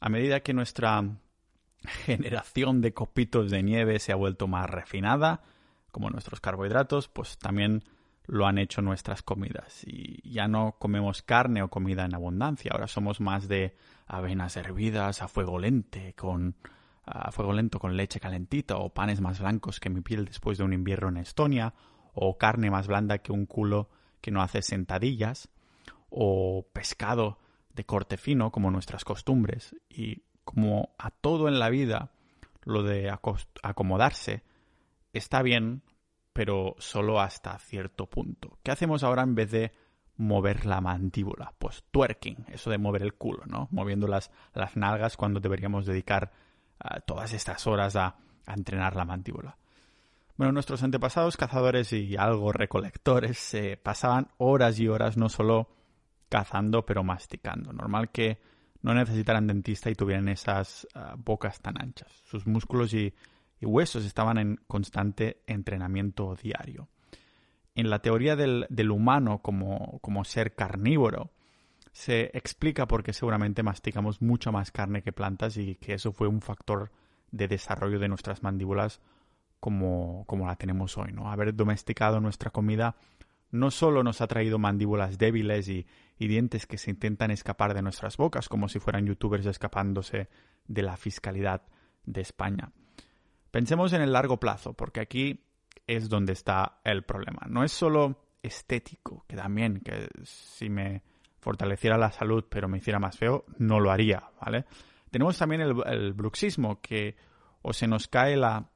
A 0.00 0.08
medida 0.08 0.40
que 0.40 0.52
nuestra 0.52 1.02
generación 2.04 2.80
de 2.80 2.92
copitos 2.92 3.50
de 3.50 3.62
nieve 3.62 3.98
se 3.98 4.12
ha 4.12 4.16
vuelto 4.16 4.48
más 4.48 4.68
refinada, 4.68 5.42
como 5.94 6.10
nuestros 6.10 6.40
carbohidratos, 6.40 7.06
pues 7.06 7.38
también 7.38 7.84
lo 8.26 8.46
han 8.46 8.58
hecho 8.58 8.82
nuestras 8.82 9.22
comidas. 9.22 9.84
Y 9.86 10.28
ya 10.28 10.48
no 10.48 10.74
comemos 10.80 11.22
carne 11.22 11.62
o 11.62 11.68
comida 11.68 12.04
en 12.04 12.16
abundancia. 12.16 12.72
Ahora 12.74 12.88
somos 12.88 13.20
más 13.20 13.46
de 13.46 13.76
avenas 14.08 14.56
hervidas 14.56 15.22
a 15.22 15.28
fuego 15.28 15.56
lento, 15.60 16.00
con 16.16 16.56
a 17.04 17.30
fuego 17.30 17.52
lento 17.52 17.78
con 17.78 17.96
leche 17.96 18.18
calentita, 18.18 18.76
o 18.76 18.92
panes 18.92 19.20
más 19.20 19.38
blancos 19.38 19.78
que 19.78 19.88
mi 19.88 20.00
piel 20.00 20.24
después 20.24 20.58
de 20.58 20.64
un 20.64 20.72
invierno 20.72 21.10
en 21.10 21.18
Estonia, 21.18 21.74
o 22.12 22.38
carne 22.38 22.72
más 22.72 22.88
blanda 22.88 23.18
que 23.18 23.30
un 23.30 23.46
culo 23.46 23.88
que 24.20 24.32
no 24.32 24.42
hace 24.42 24.62
sentadillas, 24.62 25.48
o 26.10 26.66
pescado 26.72 27.38
de 27.72 27.86
corte 27.86 28.16
fino 28.16 28.50
como 28.50 28.72
nuestras 28.72 29.04
costumbres. 29.04 29.76
Y 29.88 30.24
como 30.42 30.92
a 30.98 31.12
todo 31.12 31.46
en 31.46 31.60
la 31.60 31.70
vida, 31.70 32.10
lo 32.64 32.82
de 32.82 33.14
acomodarse 33.62 34.42
está 35.14 35.42
bien, 35.42 35.82
pero 36.32 36.74
solo 36.78 37.20
hasta 37.20 37.58
cierto 37.58 38.06
punto. 38.06 38.58
¿Qué 38.62 38.70
hacemos 38.70 39.02
ahora 39.02 39.22
en 39.22 39.34
vez 39.34 39.50
de 39.50 39.72
mover 40.16 40.66
la 40.66 40.80
mandíbula, 40.80 41.54
pues 41.58 41.84
twerking, 41.90 42.46
eso 42.48 42.70
de 42.70 42.78
mover 42.78 43.02
el 43.02 43.14
culo, 43.14 43.44
¿no? 43.46 43.68
Moviendo 43.70 44.06
las, 44.06 44.30
nalgas 44.74 45.16
cuando 45.16 45.40
deberíamos 45.40 45.86
dedicar 45.86 46.32
uh, 46.84 47.00
todas 47.06 47.32
estas 47.32 47.66
horas 47.66 47.96
a, 47.96 48.16
entrenar 48.46 48.94
la 48.94 49.06
mandíbula. 49.06 49.56
Bueno, 50.36 50.52
nuestros 50.52 50.82
antepasados 50.82 51.38
cazadores 51.38 51.92
y 51.94 52.14
algo 52.16 52.52
recolectores 52.52 53.38
se 53.38 53.78
pasaban 53.78 54.28
horas 54.36 54.78
y 54.78 54.86
horas 54.86 55.16
no 55.16 55.30
solo 55.30 55.70
cazando, 56.28 56.84
pero 56.84 57.02
masticando. 57.02 57.72
Normal 57.72 58.10
que 58.10 58.38
no 58.82 58.92
necesitaran 58.92 59.46
dentista 59.46 59.88
y 59.88 59.94
tuvieran 59.94 60.28
esas 60.28 60.86
uh, 60.94 61.16
bocas 61.16 61.60
tan 61.60 61.80
anchas. 61.80 62.12
Sus 62.26 62.46
músculos 62.46 62.92
y, 62.92 63.14
y 63.64 63.66
huesos 63.66 64.04
estaban 64.04 64.38
en 64.38 64.60
constante 64.66 65.42
entrenamiento 65.46 66.36
diario 66.40 66.88
en 67.74 67.90
la 67.90 68.00
teoría 68.00 68.36
del, 68.36 68.90
humano 68.90 69.40
como, 69.42 70.24
ser 70.24 70.54
carnívoro, 70.54 71.32
se 71.92 72.30
explica 72.36 72.86
por 72.86 73.02
qué 73.02 73.12
seguramente 73.12 73.62
masticamos 73.62 74.22
mucha 74.22 74.50
más 74.50 74.70
carne 74.70 75.02
que 75.02 75.12
plantas 75.12 75.56
y 75.56 75.76
que 75.76 75.94
eso 75.94 76.12
fue 76.12 76.28
un 76.28 76.40
factor 76.40 76.90
de 77.30 77.48
desarrollo 77.48 77.98
de 77.98 78.08
nuestras 78.08 78.42
mandíbulas 78.42 79.00
como, 79.60 80.24
la 80.46 80.56
tenemos 80.56 80.96
hoy. 80.98 81.12
¿no? 81.12 81.30
Haber 81.30 81.54
domesticado 81.54 82.20
nuestra 82.20 82.50
comida 82.50 82.96
no 83.50 83.70
solo 83.70 84.02
nos 84.02 84.20
ha 84.20 84.26
traído 84.26 84.58
mandíbulas 84.58 85.18
débiles 85.18 85.68
y, 85.68 85.86
dientes 86.18 86.66
que 86.66 86.78
se 86.78 86.90
intentan 86.90 87.30
escapar 87.30 87.74
de 87.74 87.82
nuestras 87.82 88.16
bocas, 88.16 88.48
como 88.48 88.68
si 88.68 88.78
fueran 88.78 89.06
youtubers 89.06 89.46
escapándose 89.46 90.28
de 90.66 90.82
la 90.82 90.96
fiscalidad 90.96 91.62
de 92.06 92.20
España. 92.20 92.72
Pensemos 93.54 93.92
en 93.92 94.02
el 94.02 94.12
largo 94.12 94.40
plazo, 94.40 94.72
porque 94.72 94.98
aquí 94.98 95.44
es 95.86 96.08
donde 96.08 96.32
está 96.32 96.80
el 96.82 97.04
problema. 97.04 97.42
No 97.48 97.62
es 97.62 97.70
solo 97.70 98.24
estético, 98.42 99.24
que 99.28 99.36
también, 99.36 99.78
que 99.78 100.08
si 100.24 100.68
me 100.68 101.02
fortaleciera 101.38 101.96
la 101.96 102.10
salud 102.10 102.46
pero 102.50 102.66
me 102.66 102.78
hiciera 102.78 102.98
más 102.98 103.16
feo, 103.16 103.44
no 103.58 103.78
lo 103.78 103.92
haría, 103.92 104.24
¿vale? 104.44 104.64
Tenemos 105.08 105.38
también 105.38 105.60
el, 105.60 106.12
bruxismo, 106.14 106.80
que 106.80 107.14
o 107.62 107.72
se 107.72 107.86
nos 107.86 108.08
cae 108.08 108.36
la, 108.36 108.72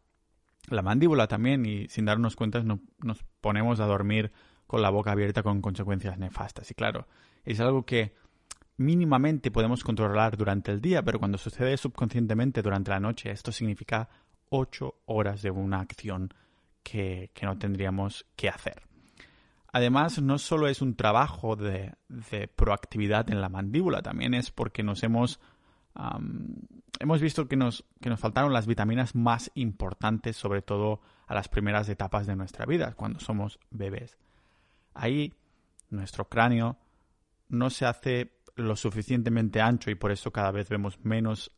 la 0.68 0.82
mandíbula 0.82 1.26
también 1.26 1.66
y 1.66 1.88
sin 1.88 2.04
darnos 2.04 2.37
cuenta 2.37 2.62
no, 2.62 2.78
nos 2.99 3.25
ponemos 3.40 3.80
a 3.80 3.87
dormir 3.87 4.30
con 4.68 4.80
la 4.80 4.90
boca 4.90 5.11
abierta 5.11 5.42
con 5.42 5.61
consecuencias 5.61 6.18
nefastas. 6.18 6.70
Y 6.70 6.75
claro, 6.75 7.08
es 7.44 7.58
algo 7.58 7.85
que 7.85 8.14
mínimamente 8.76 9.50
podemos 9.50 9.82
controlar 9.82 10.37
durante 10.37 10.70
el 10.70 10.80
día, 10.80 11.02
pero 11.02 11.18
cuando 11.18 11.37
sucede 11.37 11.76
subconscientemente 11.76 12.62
durante 12.62 12.92
la 12.92 13.00
noche, 13.00 13.32
esto 13.32 13.50
significa 13.50 14.08
ocho 14.50 15.00
horas 15.07 15.43
de 15.43 15.50
una 15.50 15.81
acción 15.81 16.33
que, 16.83 17.31
no 17.43 17.59
tendríamos 17.59 18.26
que 18.37 18.49
hacer. 18.49 18.83
Además, 19.73 20.21
no 20.21 20.38
solo 20.38 20.69
es 20.69 20.81
un 20.81 20.95
trabajo 20.95 21.57
de, 21.57 21.95
proactividad 22.57 23.31
en 23.31 23.40
la 23.40 23.49
mandíbula, 23.49 24.02
también 24.02 24.35
es 24.35 24.50
porque 24.50 24.83
nos 24.83 25.02
hemos, 25.02 25.40
hemos 26.99 27.21
visto 27.21 27.47
que 27.49 27.57
nos, 27.57 27.85
que 28.00 28.09
nos 28.09 28.21
faltaron 28.21 28.52
las 28.52 28.67
vitaminas 28.67 29.14
más 29.14 29.50
importantes, 29.55 30.37
sobre 30.37 30.62
todo 30.62 31.00
a 31.26 31.35
las 31.35 31.49
primeras 31.49 31.88
etapas 31.88 32.26
de 32.26 32.37
nuestra 32.37 32.64
vida, 32.64 32.95
cuando 32.95 33.21
somos 33.21 33.61
bebés. 33.71 34.17
Ahí 34.95 35.35
nuestro 35.90 36.28
cráneo 36.28 36.78
no 37.49 37.71
se 37.71 37.87
hace 37.87 38.38
lo 38.57 38.76
suficientemente 38.76 39.61
ancho 39.61 39.90
y 39.90 39.95
por 39.95 40.11
eso 40.11 40.33
cada 40.33 40.50
vez 40.50 40.69
vemos 40.69 40.99
menos 41.05 41.52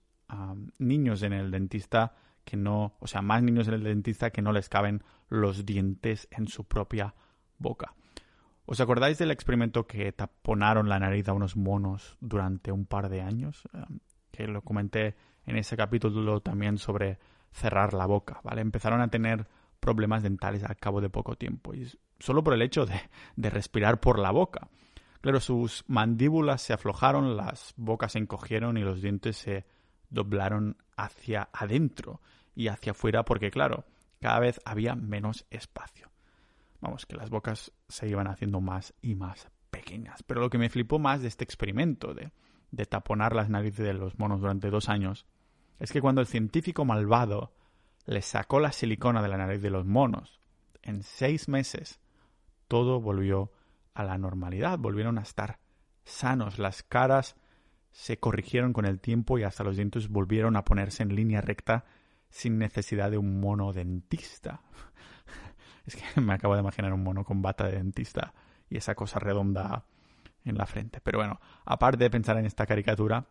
niños 0.79 1.23
en 1.23 1.33
el 1.33 1.51
dentista 1.51 2.15
que 2.51 2.57
no, 2.57 2.97
o 2.99 3.07
sea, 3.07 3.23
más 3.23 3.45
niños 3.45 3.69
en 3.69 3.75
el 3.75 3.85
dentista 3.85 4.31
que 4.31 4.43
no 4.43 4.51
les 4.51 4.69
caben 4.69 5.05
los 5.29 5.65
dientes 5.65 6.27
en 6.33 6.49
su 6.49 6.65
propia 6.65 7.15
boca. 7.59 7.95
¿Os 8.67 8.81
acordáis 8.81 9.19
del 9.19 9.31
experimento 9.31 9.87
que 9.87 10.11
taponaron 10.11 10.89
la 10.89 10.99
nariz 10.99 11.29
a 11.29 11.33
unos 11.33 11.57
monos 11.57 12.17
durante 12.21 12.73
un 12.73 12.87
par 12.87 13.09
de 13.09 13.21
años? 13.21 13.69
Em, 13.73 14.01
que 14.33 14.49
lo 14.49 14.63
comenté 14.63 15.15
en 15.47 15.59
ese 15.59 15.77
capítulo 15.77 16.41
también 16.41 16.79
sobre 16.79 17.21
cerrar 17.53 17.95
la 17.95 18.07
boca, 18.07 18.41
¿vale? 18.43 18.63
Empezaron 18.63 19.01
a 19.01 19.09
tener 19.09 19.47
problemas 19.79 20.25
dentales 20.25 20.65
al 20.65 20.77
cabo 20.77 21.01
de 21.01 21.09
poco 21.09 21.37
tiempo 21.37 21.73
y 21.73 21.89
solo 22.19 22.43
por 22.43 22.55
el 22.55 22.63
hecho 22.63 22.85
de, 22.85 23.01
de 23.37 23.51
respirar 23.51 24.01
por 24.01 24.19
la 24.19 24.33
boca. 24.33 24.69
Claro, 25.21 25.39
sus 25.39 25.85
mandíbulas 25.87 26.63
se 26.63 26.73
aflojaron, 26.73 27.37
las 27.37 27.75
bocas 27.77 28.13
se 28.13 28.19
encogieron 28.19 28.77
y 28.77 28.81
los 28.81 29.01
dientes 29.01 29.37
se 29.37 29.67
doblaron 30.09 30.77
hacia 30.97 31.49
adentro 31.53 32.21
y 32.55 32.69
hacia 32.69 32.93
afuera 32.93 33.25
porque, 33.25 33.51
claro, 33.51 33.85
cada 34.21 34.41
vez 34.41 34.61
había 34.65 34.95
menos 34.95 35.47
espacio. 35.51 36.11
Vamos, 36.81 37.07
que 37.07 37.17
las 37.17 37.31
bocas 37.31 37.73
se 37.89 38.09
iban 38.09 38.27
haciendo 38.27 38.61
más 38.61 38.95
y 39.03 39.15
más 39.15 39.49
pequeñas. 39.71 40.23
Pero 40.23 40.41
lo 40.41 40.51
que 40.51 40.59
me 40.59 40.71
flipó 40.71 40.99
más 40.99 41.23
de 41.23 41.29
este 41.29 41.45
experimento 41.45 42.15
de, 42.15 42.33
de 42.71 42.87
taponar 42.87 43.35
las 43.35 43.49
narices 43.49 43.85
de 43.85 43.95
los 43.95 44.19
monos 44.19 44.41
durante 44.41 44.71
dos 44.71 44.89
años 44.89 45.27
es 45.79 45.93
que 45.93 46.01
cuando 46.01 46.21
el 46.21 46.27
científico 46.27 46.85
malvado 46.85 47.53
le 48.07 48.23
sacó 48.23 48.61
la 48.61 48.73
silicona 48.73 49.23
de 49.23 49.29
la 49.29 49.37
nariz 49.37 49.63
de 49.63 49.71
los 49.71 49.87
monos, 49.87 50.41
en 50.83 51.03
seis 51.03 51.49
meses 51.49 52.01
todo 52.69 53.01
volvió 53.01 53.53
a 53.95 54.05
la 54.05 54.19
normalidad, 54.19 54.79
volvieron 54.79 55.19
a 55.19 55.23
estar 55.23 55.59
sanos, 56.05 56.59
las 56.59 56.83
caras 56.83 57.37
se 57.93 58.19
corrigieron 58.19 58.73
con 58.73 58.85
el 58.85 59.01
tiempo 59.01 59.39
y 59.39 59.43
hasta 59.43 59.65
los 59.65 59.77
dientes 59.77 60.09
volvieron 60.09 60.57
a 60.57 60.65
ponerse 60.65 61.03
en 61.03 61.15
línea 61.15 61.41
recta 61.41 61.85
sin 62.31 62.59
necesidad 62.59 63.11
de 63.11 63.19
un 63.19 63.41
mono 63.41 63.73
dentista. 63.73 64.63
Es 65.87 65.97
que 65.97 66.21
me 66.21 66.35
acabo 66.35 66.55
de 66.55 66.61
imaginar 66.61 66.93
un 66.93 67.03
mono 67.03 67.25
con 67.25 67.43
bata 67.43 67.67
de 67.67 67.73
dentista 67.73 68.33
y 68.69 68.77
esa 68.77 68.95
cosa 68.95 69.19
redonda 69.19 69.87
en 70.45 70.57
la 70.57 70.67
frente. 70.67 71.01
Pero 71.01 71.19
bueno, 71.19 71.41
aparte 71.65 72.05
de 72.05 72.11
pensar 72.11 72.37
en 72.39 72.47
esta 72.47 72.67
caricatura, 72.67 73.27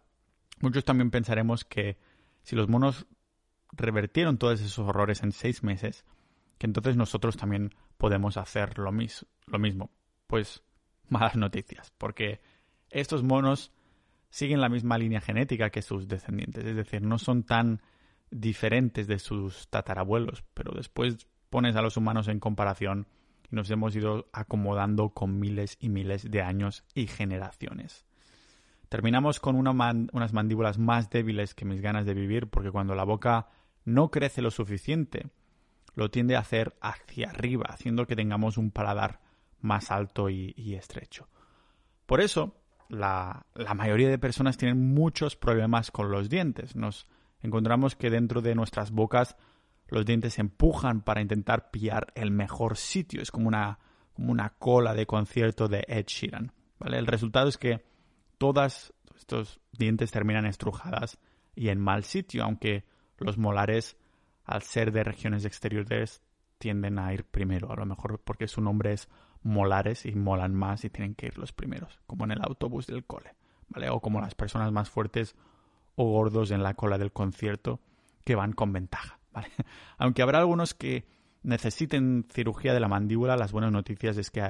muchos 0.60 0.84
también 0.84 1.12
pensaremos 1.12 1.64
que 1.64 1.98
si 2.42 2.56
los 2.56 2.68
monos 2.68 3.08
revertieron 3.72 4.38
todos 4.38 4.60
esos 4.62 4.80
horrores 4.80 5.24
en 5.24 5.32
seis 5.32 5.64
meses, 5.64 6.06
que 6.58 6.68
entonces 6.68 6.98
nosotros 6.98 7.38
también 7.38 7.74
podemos 7.98 8.36
hacer 8.38 8.78
lo, 8.78 8.92
lo 8.92 9.60
mismo. 9.60 9.92
Pues 10.28 10.64
malas 11.08 11.36
noticias, 11.36 11.92
porque 11.98 12.42
estos 12.90 13.24
monos 13.24 13.72
siguen 14.30 14.62
la 14.62 14.70
misma 14.70 14.98
línea 14.98 15.22
genética 15.22 15.70
que 15.70 15.82
sus 15.82 16.08
descendientes, 16.08 16.66
es 16.66 16.76
decir, 16.76 17.02
no 17.02 17.18
son 17.18 17.44
tan 17.44 17.82
diferentes 18.32 19.08
de 19.08 19.20
sus 19.20 19.70
tatarabuelos, 19.70 20.44
pero 20.54 20.74
después 20.74 21.28
pones 21.50 21.76
a 21.76 21.82
los 21.82 21.98
humanos 21.98 22.28
en 22.28 22.40
comparación 22.40 23.08
y 23.52 23.56
nos 23.56 23.70
hemos 23.72 23.96
ido 23.96 24.30
acomodando 24.34 25.10
con 25.10 25.40
miles 25.40 25.78
y 25.80 25.90
miles 25.90 26.30
de 26.30 26.42
años 26.42 26.84
y 26.94 27.08
generaciones. 27.08 28.06
Terminamos 28.90 29.40
con 29.40 29.56
unas 29.56 30.34
mandíbulas 30.34 30.80
más 30.80 31.10
débiles 31.10 31.54
que 31.54 31.66
mis 31.66 31.82
ganas 31.82 32.06
de 32.06 32.16
vivir 32.16 32.48
porque 32.48 32.72
cuando 32.72 32.96
la 32.96 33.04
boca 33.04 33.50
no 33.86 34.10
crece 34.10 34.42
lo 34.42 34.52
suficiente, 34.52 35.30
lo 35.96 36.10
tiende 36.10 36.36
a 36.36 36.40
hacer 36.40 36.76
hacia 36.82 37.30
arriba, 37.30 37.66
haciendo 37.70 38.08
que 38.08 38.16
tengamos 38.16 38.58
un 38.58 38.72
paladar 38.72 39.20
más 39.62 39.92
alto 39.92 40.30
y, 40.30 40.74
estrecho. 40.74 41.28
Por 42.06 42.22
eso, 42.22 42.56
la, 42.88 43.46
la, 43.54 43.74
mayoría 43.74 44.10
de 44.10 44.18
personas 44.18 44.58
tienen 44.58 44.94
muchos 44.94 45.36
problemas 45.36 45.92
con 45.92 46.10
los 46.10 46.30
dientes. 46.30 46.76
Nos 46.76 47.08
encontramos 47.42 47.96
que 47.96 48.10
dentro 48.10 48.42
de 48.42 48.56
nuestras 48.56 48.92
bocas 48.92 49.36
los 49.88 50.06
dientes 50.06 50.36
se 50.36 50.42
empujan 50.42 51.02
para 51.02 51.22
intentar 51.22 51.72
pillar 51.72 52.12
el 52.16 52.32
mejor 52.32 52.78
sitio. 52.78 53.22
Es 53.22 53.32
como 53.32 53.48
una, 53.48 53.80
como 54.14 54.32
una 54.32 54.50
cola 54.52 54.94
de 54.94 55.06
concierto 55.06 55.68
de 55.68 55.84
Ed 55.88 56.06
Sheeran. 56.08 56.52
¿vale? 56.80 56.98
El 56.98 57.08
resultado 57.08 57.50
es 57.50 57.58
que 57.58 57.84
todos 58.38 58.94
estos 59.18 59.60
dientes 59.72 60.12
terminan 60.12 60.46
estrujadas 60.46 61.18
y 61.56 61.70
en 61.70 61.80
mal 61.80 62.04
sitio, 62.04 62.44
aunque 62.44 62.86
los 63.18 63.38
molares, 63.38 63.98
al 64.46 64.62
ser 64.62 64.92
de 64.92 65.04
regiones 65.04 65.46
exteriores, 65.46 66.22
tienden 66.58 67.00
a 67.00 67.14
ir 67.14 67.26
primero. 67.26 67.72
A 67.72 67.76
lo 67.76 67.86
mejor 67.86 68.22
porque 68.24 68.48
su 68.48 68.62
nombre 68.62 68.94
es 68.94 69.10
molares 69.42 70.06
y 70.06 70.14
molan 70.14 70.54
más 70.54 70.86
y 70.86 70.90
tienen 70.90 71.16
que 71.16 71.28
ir 71.28 71.38
los 71.38 71.54
primeros, 71.54 72.00
como 72.06 72.26
en 72.26 72.32
el 72.32 72.42
autobús 72.42 72.88
del 72.88 73.06
cole, 73.06 73.36
¿vale? 73.70 73.90
O 73.90 74.02
como 74.02 74.22
las 74.22 74.36
personas 74.36 74.72
más 74.72 74.90
fuertes 74.90 75.36
o 76.02 76.06
gordos 76.06 76.52
en 76.52 76.64
la 76.64 76.76
cola 76.76 76.98
del 76.98 77.12
concierto 77.12 77.82
que 78.24 78.36
van 78.36 78.54
con 78.54 78.72
ventaja, 78.72 79.20
¿vale? 79.32 79.50
Aunque 79.98 80.22
habrá 80.22 80.40
algunos 80.40 80.74
que 80.74 81.08
necesiten 81.44 82.26
cirugía 82.32 82.74
de 82.74 82.80
la 82.80 82.88
mandíbula, 82.88 83.36
las 83.36 83.52
buenas 83.52 83.72
noticias 83.72 84.18
es 84.18 84.32
que 84.32 84.48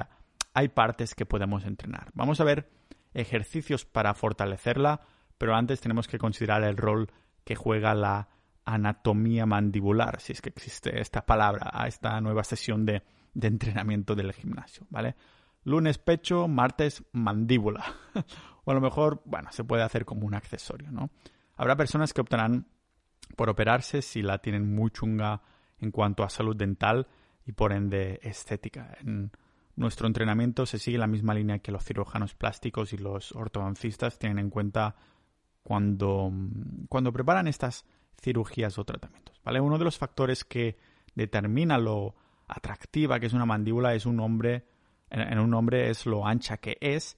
hay 0.53 0.67
partes 0.67 1.15
que 1.15 1.25
podemos 1.25 1.65
entrenar. 1.65 2.11
Vamos 2.13 2.39
a 2.39 2.43
ver 2.43 2.69
ejercicios 3.13 3.85
para 3.85 4.13
fortalecerla, 4.13 5.01
pero 5.37 5.55
antes 5.55 5.81
tenemos 5.81 6.07
que 6.07 6.19
considerar 6.19 6.63
el 6.63 6.77
rol 6.77 7.11
que 7.43 7.55
juega 7.55 7.95
la 7.95 8.29
anatomía 8.65 9.47
mandibular, 9.47 10.19
si 10.21 10.33
es 10.33 10.41
que 10.41 10.49
existe 10.49 11.01
esta 11.01 11.25
palabra, 11.25 11.71
a 11.73 11.87
esta 11.87 12.21
nueva 12.21 12.43
sesión 12.43 12.85
de 12.85 13.01
de 13.33 13.47
entrenamiento 13.47 14.15
del 14.15 14.33
gimnasio, 14.33 14.85
¿vale? 14.89 15.15
Lunes 15.63 15.97
pecho, 15.97 16.47
martes 16.47 17.03
mandíbula. 17.11 17.83
o 18.63 18.71
a 18.71 18.73
lo 18.73 18.81
mejor, 18.81 19.21
bueno, 19.25 19.51
se 19.51 19.63
puede 19.63 19.83
hacer 19.83 20.05
como 20.05 20.25
un 20.25 20.33
accesorio, 20.33 20.91
¿no? 20.91 21.09
Habrá 21.59 21.75
personas 21.75 22.13
que 22.13 22.21
optarán 22.21 22.67
por 23.35 23.49
operarse 23.49 24.01
si 24.01 24.21
la 24.21 24.37
tienen 24.37 24.73
muy 24.73 24.91
chunga 24.91 25.41
en 25.77 25.91
cuanto 25.91 26.23
a 26.23 26.29
salud 26.29 26.55
dental 26.55 27.07
y 27.45 27.51
por 27.51 27.73
ende 27.73 28.21
estética. 28.23 28.97
En 29.01 29.29
nuestro 29.75 30.07
entrenamiento 30.07 30.65
se 30.65 30.79
sigue 30.79 30.97
la 30.97 31.05
misma 31.05 31.33
línea 31.33 31.59
que 31.59 31.73
los 31.73 31.83
cirujanos 31.83 32.33
plásticos 32.33 32.93
y 32.93 32.97
los 32.97 33.33
ortodoncistas 33.33 34.17
tienen 34.17 34.39
en 34.39 34.49
cuenta 34.49 34.95
cuando, 35.61 36.31
cuando 36.87 37.11
preparan 37.11 37.49
estas 37.49 37.83
cirugías 38.21 38.79
o 38.79 38.85
tratamientos. 38.85 39.41
¿vale? 39.43 39.59
Uno 39.59 39.77
de 39.77 39.83
los 39.83 39.97
factores 39.97 40.45
que 40.45 40.77
determina 41.13 41.77
lo 41.77 42.15
atractiva 42.47 43.19
que 43.19 43.25
es 43.25 43.33
una 43.33 43.45
mandíbula 43.45 43.93
es 43.95 44.05
un 44.05 44.21
hombre, 44.21 44.65
en 45.09 45.37
un 45.37 45.53
hombre 45.53 45.89
es 45.89 46.05
lo 46.05 46.25
ancha 46.25 46.55
que 46.55 46.77
es 46.79 47.17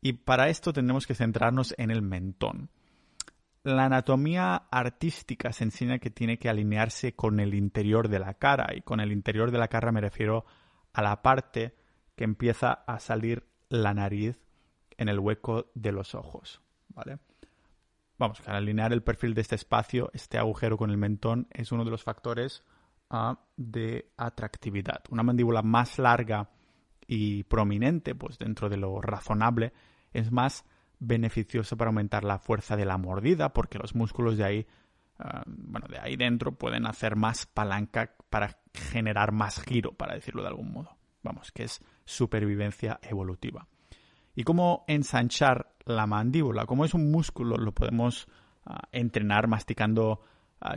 y 0.00 0.12
para 0.12 0.50
esto 0.50 0.72
tendremos 0.72 1.04
que 1.04 1.16
centrarnos 1.16 1.74
en 1.78 1.90
el 1.90 2.00
mentón. 2.00 2.70
La 3.64 3.84
anatomía 3.84 4.56
artística 4.70 5.52
se 5.52 5.62
enseña 5.64 5.98
que 6.00 6.10
tiene 6.10 6.38
que 6.38 6.48
alinearse 6.48 7.14
con 7.14 7.38
el 7.38 7.54
interior 7.54 8.08
de 8.08 8.18
la 8.18 8.34
cara 8.34 8.74
y 8.74 8.80
con 8.80 8.98
el 8.98 9.12
interior 9.12 9.52
de 9.52 9.58
la 9.58 9.68
cara 9.68 9.92
me 9.92 10.00
refiero 10.00 10.44
a 10.92 11.00
la 11.00 11.22
parte 11.22 11.76
que 12.16 12.24
empieza 12.24 12.72
a 12.72 12.98
salir 12.98 13.46
la 13.68 13.94
nariz 13.94 14.36
en 14.96 15.08
el 15.08 15.20
hueco 15.20 15.70
de 15.74 15.92
los 15.92 16.14
ojos, 16.14 16.60
¿vale? 16.88 17.18
Vamos, 18.18 18.40
que 18.40 18.50
al 18.50 18.56
alinear 18.56 18.92
el 18.92 19.02
perfil 19.02 19.32
de 19.34 19.40
este 19.40 19.54
espacio, 19.54 20.10
este 20.12 20.38
agujero 20.38 20.76
con 20.76 20.90
el 20.90 20.98
mentón 20.98 21.46
es 21.50 21.72
uno 21.72 21.84
de 21.84 21.90
los 21.90 22.02
factores 22.02 22.62
uh, 23.10 23.34
de 23.56 24.12
atractividad. 24.16 25.04
Una 25.10 25.22
mandíbula 25.22 25.62
más 25.62 25.98
larga 25.98 26.50
y 27.06 27.44
prominente, 27.44 28.14
pues 28.14 28.38
dentro 28.38 28.68
de 28.68 28.76
lo 28.76 29.00
razonable, 29.00 29.72
es 30.12 30.30
más 30.30 30.64
beneficiosa 31.02 31.76
para 31.76 31.88
aumentar 31.88 32.24
la 32.24 32.38
fuerza 32.38 32.76
de 32.76 32.84
la 32.84 32.96
mordida, 32.96 33.52
porque 33.52 33.78
los 33.78 33.94
músculos 33.94 34.36
de 34.36 34.44
ahí, 34.44 34.66
uh, 35.18 35.40
bueno, 35.46 35.86
de 35.88 35.98
ahí 35.98 36.16
dentro 36.16 36.52
pueden 36.52 36.86
hacer 36.86 37.16
más 37.16 37.46
palanca 37.46 38.14
para 38.30 38.58
generar 38.72 39.32
más 39.32 39.60
giro, 39.62 39.92
para 39.92 40.14
decirlo 40.14 40.42
de 40.42 40.48
algún 40.48 40.72
modo. 40.72 40.96
Vamos, 41.22 41.52
que 41.52 41.64
es 41.64 41.80
supervivencia 42.04 42.98
evolutiva. 43.02 43.66
¿Y 44.34 44.44
cómo 44.44 44.84
ensanchar 44.86 45.74
la 45.84 46.06
mandíbula? 46.06 46.66
Como 46.66 46.84
es 46.84 46.94
un 46.94 47.10
músculo, 47.10 47.56
lo 47.56 47.72
podemos 47.72 48.28
uh, 48.66 48.74
entrenar 48.92 49.48
masticando 49.48 50.20
uh, 50.64 50.76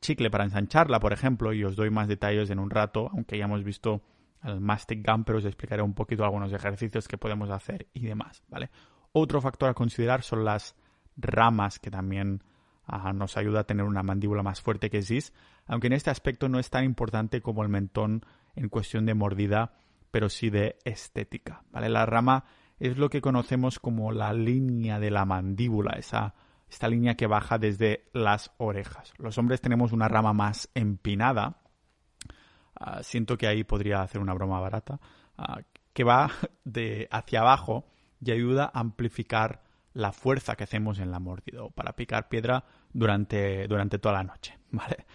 chicle 0.00 0.30
para 0.30 0.44
ensancharla, 0.44 0.98
por 0.98 1.12
ejemplo, 1.12 1.52
y 1.52 1.64
os 1.64 1.76
doy 1.76 1.90
más 1.90 2.08
detalles 2.08 2.50
en 2.50 2.58
un 2.58 2.70
rato, 2.70 3.08
aunque 3.12 3.38
ya 3.38 3.44
hemos 3.44 3.62
visto 3.64 4.02
el 4.42 4.60
Mastic 4.60 5.06
Gun, 5.06 5.24
pero 5.24 5.38
os 5.38 5.44
explicaré 5.44 5.82
un 5.82 5.94
poquito 5.94 6.24
algunos 6.24 6.52
ejercicios 6.52 7.06
que 7.06 7.18
podemos 7.18 7.50
hacer 7.50 7.88
y 7.92 8.06
demás, 8.06 8.42
¿vale? 8.48 8.70
Otro 9.12 9.40
factor 9.40 9.70
a 9.70 9.74
considerar 9.74 10.22
son 10.22 10.44
las 10.44 10.76
ramas, 11.16 11.78
que 11.78 11.90
también 11.90 12.42
uh, 12.88 13.12
nos 13.12 13.36
ayuda 13.36 13.60
a 13.60 13.64
tener 13.64 13.84
una 13.84 14.02
mandíbula 14.02 14.42
más 14.42 14.60
fuerte 14.60 14.90
que 14.90 15.02
Sis, 15.02 15.32
aunque 15.66 15.88
en 15.88 15.94
este 15.94 16.10
aspecto 16.10 16.48
no 16.48 16.58
es 16.58 16.70
tan 16.70 16.84
importante 16.84 17.40
como 17.40 17.62
el 17.62 17.68
mentón 17.68 18.24
en 18.54 18.68
cuestión 18.68 19.06
de 19.06 19.14
mordida 19.14 19.72
pero 20.10 20.28
sí 20.28 20.50
de 20.50 20.78
estética. 20.84 21.62
¿vale? 21.70 21.88
La 21.88 22.06
rama 22.06 22.44
es 22.78 22.96
lo 22.96 23.10
que 23.10 23.20
conocemos 23.20 23.78
como 23.78 24.12
la 24.12 24.32
línea 24.32 24.98
de 24.98 25.10
la 25.10 25.24
mandíbula, 25.24 25.92
esa, 25.98 26.34
esta 26.68 26.88
línea 26.88 27.16
que 27.16 27.26
baja 27.26 27.58
desde 27.58 28.08
las 28.12 28.52
orejas. 28.58 29.12
Los 29.18 29.38
hombres 29.38 29.60
tenemos 29.60 29.92
una 29.92 30.08
rama 30.08 30.32
más 30.32 30.68
empinada. 30.74 31.58
Uh, 32.80 33.02
siento 33.02 33.36
que 33.36 33.46
ahí 33.46 33.64
podría 33.64 34.02
hacer 34.02 34.20
una 34.20 34.34
broma 34.34 34.60
barata. 34.60 35.00
Uh, 35.38 35.62
que 35.92 36.04
va 36.04 36.30
de 36.64 37.08
hacia 37.10 37.40
abajo 37.40 37.84
y 38.20 38.32
ayuda 38.32 38.70
a 38.72 38.80
amplificar 38.80 39.62
la 39.92 40.12
fuerza 40.12 40.56
que 40.56 40.64
hacemos 40.64 40.98
en 40.98 41.10
la 41.10 41.18
mordida 41.18 41.64
o 41.64 41.70
para 41.70 41.94
picar 41.94 42.28
piedra 42.28 42.64
durante, 42.92 43.66
durante 43.66 43.98
toda 43.98 44.14
la 44.16 44.24
noche. 44.24 44.58
¿vale? 44.70 45.06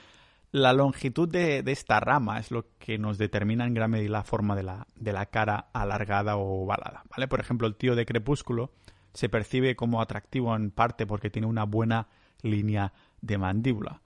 La 0.52 0.74
longitud 0.74 1.28
de, 1.28 1.64
esta 1.68 2.00
rama 2.00 2.40
es 2.40 2.52
lo 2.52 2.68
que 2.78 2.98
nos 2.98 3.18
determina 3.18 3.66
en 3.66 3.74
gran 3.74 3.92
medida 3.92 4.12
la 4.12 4.24
forma 4.24 4.56
de 4.56 4.64
la, 4.64 4.88
de 4.96 5.14
la 5.14 5.26
cara 5.28 5.68
alargada 5.74 6.38
o 6.38 6.64
ovalada. 6.64 7.04
¿vale? 7.10 7.28
Por 7.28 7.40
ejemplo, 7.40 7.68
el 7.68 7.76
tío 7.76 7.96
de 7.96 8.06
Crepúsculo 8.06 8.72
se 9.14 9.30
percibe 9.30 9.76
como 9.76 10.02
atractivo 10.02 10.56
en 10.56 10.72
parte 10.72 11.06
porque 11.06 11.30
tiene 11.30 11.48
una 11.48 11.64
buena 11.64 12.08
línea 12.42 12.94
de 13.22 13.38
mandíbula. 13.38 14.02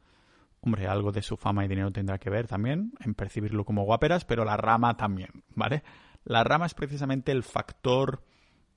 Hombre, 0.61 0.87
algo 0.87 1.11
de 1.11 1.21
su 1.21 1.37
fama 1.37 1.63
y 1.63 1.67
dinero 1.67 1.91
tendrá 1.91 2.17
que 2.17 2.29
ver 2.29 2.47
también 2.47 2.91
en 2.99 3.15
percibirlo 3.15 3.63
como 3.63 3.83
guaperas, 3.83 4.25
pero 4.25 4.43
la 4.43 4.57
rama 4.57 4.97
también, 4.97 5.43
¿vale? 5.55 5.83
La 6.25 6.43
rama 6.43 6.65
es 6.65 6.73
precisamente 6.73 7.31
el 7.31 7.43
factor 7.43 8.23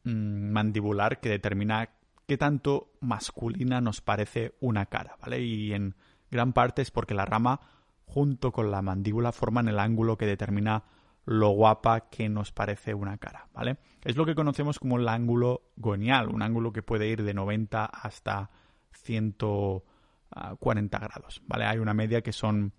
mandibular 0.05 1.21
que 1.21 1.29
determina 1.29 1.91
qué 2.27 2.37
tanto 2.37 2.93
masculina 3.01 3.81
nos 3.81 4.01
parece 4.01 4.55
una 4.61 4.87
cara, 4.87 5.17
¿vale? 5.21 5.41
Y 5.41 5.73
en 5.73 5.95
gran 6.31 6.53
parte 6.53 6.83
es 6.83 6.91
porque 6.91 7.15
la 7.15 7.25
rama 7.25 7.61
junto 8.05 8.53
con 8.53 8.71
la 8.71 8.83
mandíbula 8.83 9.33
forman 9.33 9.69
el 9.69 9.79
ángulo 9.79 10.17
que 10.17 10.27
determina 10.27 10.85
lo 11.25 11.51
guapa 11.51 12.09
que 12.11 12.29
nos 12.29 12.53
parece 12.53 12.95
una 12.95 13.17
cara, 13.19 13.49
¿vale? 13.55 13.79
Es 14.03 14.17
lo 14.17 14.27
que 14.27 14.35
conocemos 14.35 14.79
como 14.79 14.99
el 14.99 15.09
ángulo 15.09 15.63
gonial, 15.77 16.29
un 16.29 16.43
ángulo 16.43 16.73
que 16.73 16.83
puede 16.83 17.09
ir 17.09 17.23
de 17.23 17.35
90 17.35 17.85
hasta 17.85 18.51
140 18.93 20.99
grados, 20.99 21.43
¿vale? 21.47 21.67
Hay 21.67 21.79
una 21.79 21.95
media 21.95 22.23
que 22.23 22.33
son 22.33 22.73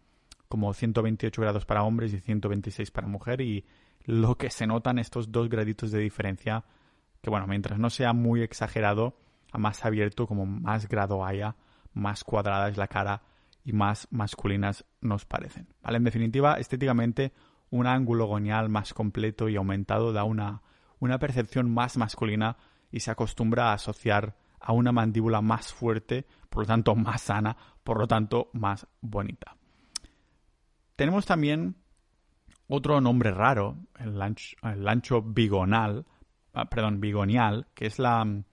como 0.50 0.74
128 0.74 1.42
grados 1.42 1.66
para 1.66 1.84
hombres 1.84 2.14
y 2.14 2.20
126 2.20 2.92
para 2.92 3.08
mujer 3.08 3.42
y 3.42 3.66
lo 4.06 4.38
que 4.38 4.50
se 4.50 4.68
notan 4.68 5.00
estos 5.00 5.32
dos 5.32 5.50
graditos 5.50 5.92
de 5.92 6.00
diferencia 6.00 6.66
que 7.24 7.30
bueno, 7.30 7.48
mientras 7.48 7.80
no 7.80 7.90
sea 7.90 8.12
muy 8.12 8.42
exagerado, 8.42 9.18
a 9.54 9.58
más 9.58 9.86
abierto 9.86 10.28
como 10.28 10.46
más 10.46 10.90
grado 10.90 11.26
haya, 11.26 11.56
más 11.94 12.26
cuadrada 12.26 12.68
es 12.68 12.76
la 12.76 12.90
cara 12.90 13.22
y 13.64 13.72
más 13.72 14.10
masculinas 14.12 14.84
nos 15.00 15.24
parecen. 15.26 15.70
¿vale? 15.82 15.98
En 15.98 16.04
definitiva, 16.04 16.56
estéticamente, 16.56 17.32
un 17.70 17.88
ángulo 17.88 18.26
gonial 18.26 18.68
más 18.68 18.94
completo 18.94 19.48
y 19.48 19.56
aumentado 19.56 20.12
da 20.12 20.26
una, 20.26 20.64
una 21.00 21.18
percepción 21.18 21.74
más 21.74 21.96
masculina 21.96 22.58
y 22.92 23.00
se 23.00 23.12
acostumbra 23.12 23.70
a 23.70 23.74
asociar 23.76 24.36
a 24.60 24.74
una 24.74 24.92
mandíbula 24.92 25.42
más 25.42 25.72
fuerte, 25.72 26.28
por 26.50 26.64
lo 26.64 26.68
tanto 26.68 26.94
más 26.94 27.22
sana, 27.22 27.56
por 27.86 28.00
lo 28.00 28.08
tanto 28.08 28.50
más 28.52 28.86
bonita. 29.00 29.56
Tenemos 30.98 31.26
también 31.26 31.78
otro 32.68 33.00
nombre 33.00 33.32
raro, 33.32 33.78
el 33.98 34.22
ancho, 34.22 34.58
el 34.64 34.86
ancho 34.90 35.22
bigonal, 35.22 36.06
perdón, 36.70 37.00
bigonial, 37.00 37.68
que 37.74 37.86
es 37.86 38.00
la 38.00 38.44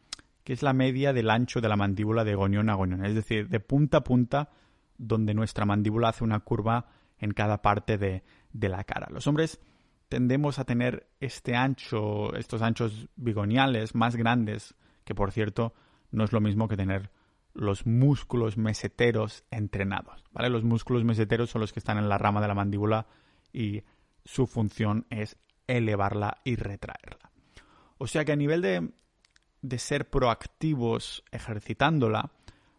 que 0.44 0.54
es 0.54 0.62
la 0.62 0.72
media 0.72 1.12
del 1.12 1.30
ancho 1.30 1.60
de 1.60 1.68
la 1.68 1.76
mandíbula 1.76 2.24
de 2.24 2.34
gonión 2.34 2.70
a 2.70 2.74
gonión, 2.74 3.04
es 3.04 3.14
decir, 3.14 3.48
de 3.48 3.60
punta 3.60 3.98
a 3.98 4.04
punta 4.04 4.50
donde 4.96 5.34
nuestra 5.34 5.64
mandíbula 5.64 6.08
hace 6.08 6.24
una 6.24 6.40
curva 6.40 6.86
en 7.18 7.32
cada 7.32 7.62
parte 7.62 7.98
de, 7.98 8.22
la 8.52 8.84
cara. 8.84 9.08
Los 9.10 9.26
hombres 9.26 9.60
tendemos 10.08 10.58
a 10.58 10.64
tener 10.64 11.08
este 11.20 11.54
ancho, 11.54 12.34
estos 12.34 12.62
anchos 12.62 13.08
bigoniales 13.16 13.94
más 13.94 14.16
grandes, 14.16 14.74
que 15.04 15.14
por 15.14 15.30
cierto 15.30 15.74
no 16.10 16.24
es 16.24 16.32
lo 16.32 16.40
mismo 16.40 16.68
que 16.68 16.76
tener 16.76 17.10
los 17.52 17.86
músculos 17.86 18.56
meseteros 18.56 19.44
entrenados, 19.50 20.24
¿vale? 20.32 20.50
Los 20.50 20.64
músculos 20.64 21.04
meseteros 21.04 21.50
son 21.50 21.60
los 21.60 21.72
que 21.72 21.80
están 21.80 21.98
en 21.98 22.08
la 22.08 22.18
rama 22.18 22.40
de 22.40 22.48
la 22.48 22.54
mandíbula 22.54 23.06
y 23.52 23.82
su 24.24 24.46
función 24.46 25.06
es 25.10 25.36
elevarla 25.66 26.38
y 26.44 26.56
retraerla. 26.56 27.29
O 28.02 28.06
sea 28.06 28.24
que 28.24 28.32
a 28.32 28.36
nivel 28.36 28.62
de, 28.62 28.90
de 29.60 29.78
ser 29.78 30.08
proactivos 30.08 31.22
ejercitándola, 31.30 32.32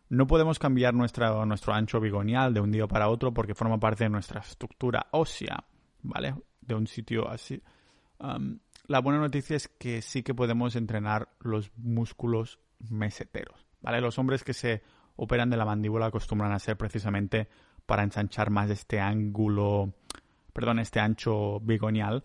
no 0.10 0.26
podemos 0.26 0.58
cambiar 0.58 0.96
nuestro 0.96 1.74
ancho 1.74 2.00
bigonial 2.00 2.56
de 2.56 2.60
un 2.60 2.72
día 2.72 2.88
para 2.88 3.08
otro 3.08 3.32
porque 3.32 3.54
forma 3.54 3.80
parte 3.80 4.06
de 4.06 4.10
nuestra 4.10 4.42
estructura 4.42 5.06
ósea, 5.12 5.64
¿vale? 6.02 6.34
De 6.60 6.74
un 6.74 6.88
sitio 6.88 7.30
así. 7.30 7.62
la 8.88 9.00
buena 9.00 9.20
noticia 9.20 9.56
es 9.56 9.68
que 9.68 10.02
sí 10.02 10.24
que 10.24 10.34
podemos 10.34 10.76
entrenar 10.76 11.30
los 11.40 11.72
músculos 11.78 12.60
meseteros, 12.90 13.68
¿vale? 13.80 14.02
Los 14.02 14.18
hombres 14.18 14.44
que 14.44 14.54
se 14.54 14.82
operan 15.18 15.52
de 15.52 15.58
la 15.58 15.66
mandíbula 15.66 16.08
acostumbran 16.08 16.52
a 16.52 16.58
ser 16.58 16.78
precisamente 16.78 17.48
para 17.86 18.02
ensanchar 18.02 18.50
más 18.50 18.72
este 18.72 19.00
ángulo, 19.00 19.94
perdón, 20.52 20.80
este 20.80 21.00
ancho 21.00 21.60
bigonial, 21.60 22.24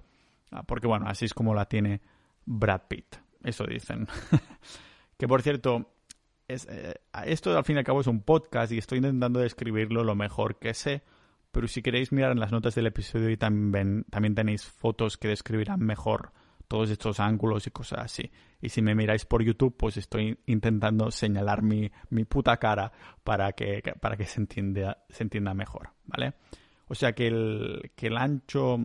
ah, 0.51 0.63
porque 0.63 0.87
bueno, 0.87 1.07
así 1.09 1.27
es 1.27 1.35
como 1.35 1.55
la 1.55 1.67
tiene 1.67 2.01
Brad 2.47 2.83
Pitt, 2.89 3.17
eso 3.43 3.65
dicen. 3.65 4.09
que 5.19 5.29
por 5.29 5.43
cierto, 5.43 5.93
eh, 6.49 6.95
esto 7.25 7.57
al 7.57 7.65
fin 7.65 7.77
y 7.77 7.79
al 7.81 7.85
cabo 7.85 8.01
es 8.01 8.07
un 8.07 8.23
podcast 8.23 8.73
y 8.73 8.79
estoy 8.79 8.99
intentando 8.99 9.41
describirlo 9.41 10.05
lo 10.05 10.15
mejor 10.15 10.59
que 10.59 10.75
sé, 10.75 11.03
pero 11.51 11.69
si 11.69 11.83
queréis 11.83 12.13
mirar 12.13 12.33
en 12.33 12.41
las 12.41 12.53
notas 12.53 12.75
del 12.75 12.87
episodio 12.87 13.31
y 13.31 13.37
también, 13.37 14.05
también 14.11 14.35
tenéis 14.35 14.65
fotos 14.65 15.17
que 15.17 15.29
describirán 15.29 15.81
mejor 15.81 16.33
todos 16.69 16.91
estos 16.91 17.21
ángulos 17.21 17.67
y 17.67 17.71
cosas 17.71 18.01
así. 18.01 18.31
Y 18.61 18.69
si 18.71 18.83
me 18.83 18.95
miráis 18.95 19.25
por 19.25 19.43
YouTube, 19.43 19.77
pues 19.77 19.97
estoy 19.97 20.39
intentando 20.47 21.11
señalar 21.11 21.63
mi, 21.63 21.91
mi 22.11 22.25
puta 22.25 22.57
cara 22.59 22.93
para 23.25 23.53
que, 23.53 23.83
para 24.01 24.17
que 24.17 24.25
se, 24.25 24.41
entienda, 24.41 25.05
se 25.09 25.23
entienda 25.23 25.55
mejor, 25.55 25.91
¿vale? 26.05 26.35
O 26.89 26.95
sea 26.95 27.13
que 27.13 27.29
el, 27.29 27.93
que 27.97 28.09
el 28.09 28.17
ancho 28.17 28.79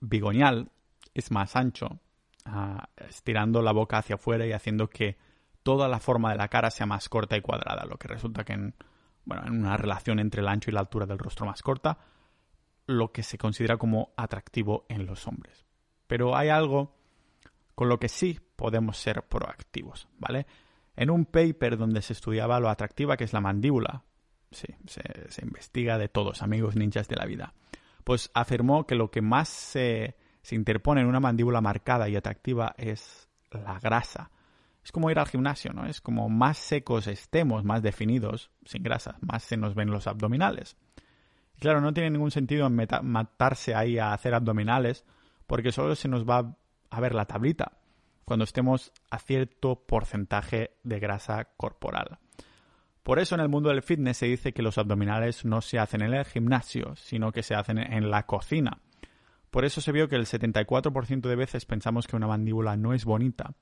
bigonial 0.00 0.70
es 1.14 1.30
más 1.30 1.56
ancho, 1.56 2.00
estirando 3.08 3.62
la 3.62 3.72
boca 3.72 3.98
hacia 3.98 4.16
afuera 4.16 4.46
y 4.46 4.52
haciendo 4.52 4.88
que 4.88 5.16
toda 5.62 5.88
la 5.88 6.00
forma 6.00 6.30
de 6.30 6.38
la 6.38 6.48
cara 6.48 6.70
sea 6.70 6.86
más 6.86 7.08
corta 7.08 7.36
y 7.36 7.40
cuadrada, 7.40 7.84
lo 7.84 7.96
que 7.96 8.08
resulta 8.08 8.44
que 8.44 8.54
en, 8.54 8.74
bueno, 9.24 9.46
en 9.46 9.60
una 9.60 9.76
relación 9.76 10.18
entre 10.18 10.40
el 10.40 10.48
ancho 10.48 10.70
y 10.70 10.74
la 10.74 10.80
altura 10.80 11.06
del 11.06 11.18
rostro 11.18 11.46
más 11.46 11.62
corta, 11.62 11.98
lo 12.86 13.12
que 13.12 13.22
se 13.22 13.38
considera 13.38 13.76
como 13.76 14.12
atractivo 14.16 14.84
en 14.88 15.06
los 15.06 15.26
hombres. 15.26 15.64
Pero 16.06 16.36
hay 16.36 16.48
algo 16.48 16.96
con 17.74 17.88
lo 17.88 17.98
que 17.98 18.08
sí 18.08 18.40
podemos 18.56 18.96
ser 18.98 19.22
proactivos, 19.22 20.08
¿vale? 20.18 20.46
En 20.96 21.10
un 21.10 21.24
paper 21.24 21.76
donde 21.76 22.02
se 22.02 22.12
estudiaba 22.12 22.60
lo 22.60 22.68
atractiva 22.68 23.16
que 23.16 23.24
es 23.24 23.32
la 23.32 23.40
mandíbula, 23.40 24.02
sí, 24.50 24.66
se, 24.86 25.02
se 25.30 25.44
investiga 25.44 25.98
de 25.98 26.08
todos, 26.08 26.42
amigos 26.42 26.76
ninjas 26.76 27.08
de 27.08 27.16
la 27.16 27.26
vida, 27.26 27.54
pues 28.04 28.30
afirmó 28.34 28.86
que 28.86 28.96
lo 28.96 29.10
que 29.10 29.22
más 29.22 29.48
se, 29.48 30.16
se 30.42 30.54
interpone 30.54 31.00
en 31.00 31.06
una 31.06 31.20
mandíbula 31.20 31.60
marcada 31.60 32.08
y 32.08 32.16
atractiva 32.16 32.74
es 32.78 33.28
la 33.50 33.78
grasa. 33.78 34.30
Es 34.82 34.92
como 34.92 35.10
ir 35.10 35.18
al 35.18 35.28
gimnasio, 35.28 35.72
¿no? 35.72 35.86
Es 35.86 36.00
como 36.00 36.28
más 36.28 36.56
secos 36.56 37.06
estemos, 37.06 37.64
más 37.64 37.82
definidos, 37.82 38.50
sin 38.64 38.82
grasa, 38.82 39.16
más 39.20 39.42
se 39.42 39.56
nos 39.56 39.74
ven 39.74 39.90
los 39.90 40.06
abdominales. 40.06 40.76
Y 41.56 41.60
claro, 41.60 41.80
no 41.80 41.92
tiene 41.92 42.10
ningún 42.10 42.30
sentido 42.30 42.70
matarse 42.70 43.74
ahí 43.74 43.98
a 43.98 44.12
hacer 44.12 44.34
abdominales 44.34 45.04
porque 45.46 45.72
solo 45.72 45.94
se 45.94 46.08
nos 46.08 46.24
va 46.24 46.56
a 46.90 47.00
ver 47.00 47.14
la 47.14 47.26
tablita 47.26 47.72
cuando 48.24 48.44
estemos 48.44 48.92
a 49.10 49.18
cierto 49.18 49.84
porcentaje 49.86 50.76
de 50.84 51.00
grasa 51.00 51.48
corporal. 51.56 52.18
Por 53.02 53.18
eso 53.18 53.34
en 53.34 53.40
el 53.40 53.48
mundo 53.48 53.70
del 53.70 53.82
fitness 53.82 54.18
se 54.18 54.26
dice 54.26 54.52
que 54.52 54.62
los 54.62 54.78
abdominales 54.78 55.44
no 55.44 55.60
se 55.60 55.78
hacen 55.78 56.02
en 56.02 56.14
el 56.14 56.24
gimnasio, 56.24 56.94
sino 56.96 57.32
que 57.32 57.42
se 57.42 57.54
hacen 57.54 57.78
en 57.78 58.10
la 58.10 58.26
cocina. 58.26 58.78
Por 59.50 59.64
eso 59.64 59.80
se 59.80 59.92
vio 59.92 60.08
que 60.08 60.16
el 60.16 60.26
74% 60.26 61.22
de 61.22 61.36
veces 61.36 61.66
pensamos 61.66 62.06
que 62.06 62.16
una 62.16 62.28
mandíbula 62.28 62.76
no 62.76 62.94
es 62.94 63.04
bonita 63.04 63.54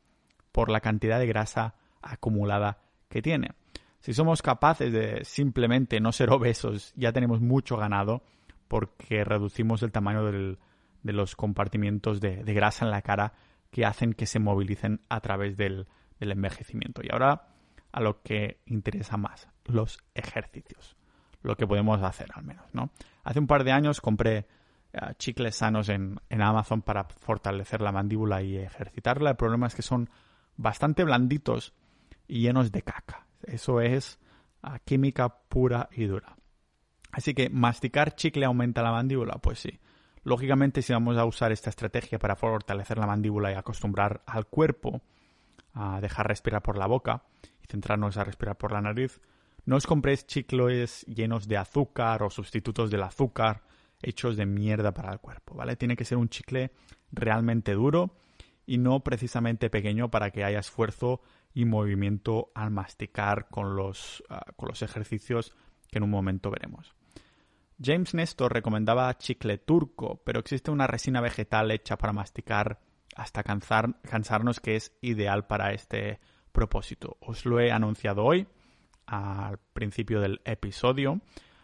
por 0.52 0.70
la 0.70 0.80
cantidad 0.80 1.18
de 1.18 1.26
grasa 1.26 1.74
acumulada 2.02 2.78
que 3.08 3.22
tiene. 3.22 3.52
Si 4.00 4.12
somos 4.12 4.42
capaces 4.42 4.92
de 4.92 5.24
simplemente 5.24 6.00
no 6.00 6.12
ser 6.12 6.30
obesos, 6.30 6.92
ya 6.96 7.12
tenemos 7.12 7.40
mucho 7.40 7.76
ganado 7.76 8.22
porque 8.68 9.24
reducimos 9.24 9.82
el 9.82 9.92
tamaño 9.92 10.24
de 10.24 11.12
los 11.12 11.34
compartimientos 11.34 12.20
de, 12.20 12.42
grasa 12.42 12.84
en 12.84 12.90
la 12.90 13.02
cara 13.02 13.32
que 13.70 13.86
hacen 13.86 14.12
que 14.12 14.26
se 14.26 14.38
movilicen 14.38 15.00
a 15.08 15.20
través 15.20 15.56
del, 15.56 15.86
del 16.20 16.32
envejecimiento. 16.32 17.02
Y 17.02 17.08
ahora 17.10 17.48
a 17.92 18.00
lo 18.00 18.22
que 18.22 18.60
interesa 18.66 19.16
más, 19.16 19.48
los 19.64 19.98
ejercicios. 20.14 20.96
Lo 21.42 21.56
que 21.56 21.66
podemos 21.66 22.02
hacer 22.02 22.28
al 22.34 22.44
menos, 22.44 22.66
¿no? 22.72 22.90
Hace 23.24 23.38
un 23.38 23.46
par 23.46 23.64
de 23.64 23.72
años 23.72 24.00
compré 24.00 24.46
chicles 25.18 25.56
sanos 25.56 25.88
en, 25.88 26.18
en, 26.30 26.42
Amazon 26.42 26.82
para 26.82 27.04
fortalecer 27.04 27.80
la 27.80 27.92
mandíbula 27.92 28.42
y 28.42 28.56
ejercitarla. 28.56 29.30
El 29.30 29.36
problema 29.36 29.66
es 29.66 29.74
que 29.74 29.82
son 29.82 30.08
bastante 30.56 31.04
blanditos 31.04 31.74
y 32.26 32.40
llenos 32.40 32.72
de 32.72 32.82
caca. 32.82 33.26
Eso 33.42 33.80
es 33.80 34.18
química 34.84 35.28
pura 35.48 35.88
y 35.92 36.04
dura. 36.04 36.36
Así 37.12 37.34
que 37.34 37.48
masticar 37.48 38.14
chicle 38.14 38.44
aumenta 38.44 38.82
la 38.82 38.92
mandíbula, 38.92 39.38
pues 39.38 39.60
sí. 39.60 39.80
Lógicamente, 40.24 40.82
si 40.82 40.92
vamos 40.92 41.16
a 41.16 41.24
usar 41.24 41.52
esta 41.52 41.70
estrategia 41.70 42.18
para 42.18 42.36
fortalecer 42.36 42.98
la 42.98 43.06
mandíbula 43.06 43.50
y 43.50 43.54
acostumbrar 43.54 44.22
al 44.26 44.46
cuerpo 44.46 45.00
a 45.72 46.00
dejar 46.00 46.28
respirar 46.28 46.62
por 46.62 46.76
la 46.76 46.86
boca 46.86 47.22
y 47.62 47.66
centrarnos 47.66 48.16
a 48.16 48.24
respirar 48.24 48.56
por 48.58 48.72
la 48.72 48.80
nariz, 48.80 49.20
no 49.64 49.76
os 49.76 49.86
compréis 49.86 50.26
chicles 50.26 51.04
llenos 51.06 51.48
de 51.48 51.56
azúcar 51.56 52.22
o 52.22 52.30
sustitutos 52.30 52.90
del 52.90 53.02
azúcar 53.02 53.62
hechos 54.02 54.36
de 54.36 54.46
mierda 54.46 54.92
para 54.92 55.12
el 55.12 55.20
cuerpo, 55.20 55.54
¿vale? 55.54 55.76
Tiene 55.76 55.96
que 55.96 56.04
ser 56.04 56.18
un 56.18 56.28
chicle 56.28 56.72
realmente 57.10 57.72
duro 57.72 58.16
y 58.66 58.78
no 58.78 59.00
precisamente 59.00 59.70
pequeño 59.70 60.10
para 60.10 60.30
que 60.30 60.44
haya 60.44 60.60
esfuerzo 60.60 61.22
y 61.54 61.64
movimiento 61.64 62.52
al 62.54 62.70
masticar 62.70 63.48
con 63.48 63.76
los, 63.76 64.22
ah, 64.28 64.44
con 64.56 64.68
los 64.68 64.82
ejercicios 64.82 65.54
que 65.90 65.98
en 65.98 66.04
un 66.04 66.10
momento 66.10 66.50
veremos. 66.50 66.94
James 67.82 68.12
Nestor 68.14 68.52
recomendaba 68.52 69.16
chicle 69.18 69.58
turco, 69.58 70.20
pero 70.24 70.40
existe 70.40 70.70
una 70.70 70.86
resina 70.86 71.20
vegetal 71.20 71.70
hecha 71.70 71.96
para 71.96 72.12
masticar 72.12 72.80
hasta 73.16 73.42
cansar, 73.42 74.00
cansarnos 74.02 74.60
que 74.60 74.76
es 74.76 74.96
ideal 75.00 75.46
para 75.46 75.72
este 75.72 76.20
propósito. 76.52 77.16
Os 77.20 77.46
lo 77.46 77.60
he 77.60 77.70
anunciado 77.70 78.24
hoy 78.24 78.46
al 79.06 79.58
principio 79.58 80.20
del 80.20 80.40
episodio. 80.44 81.20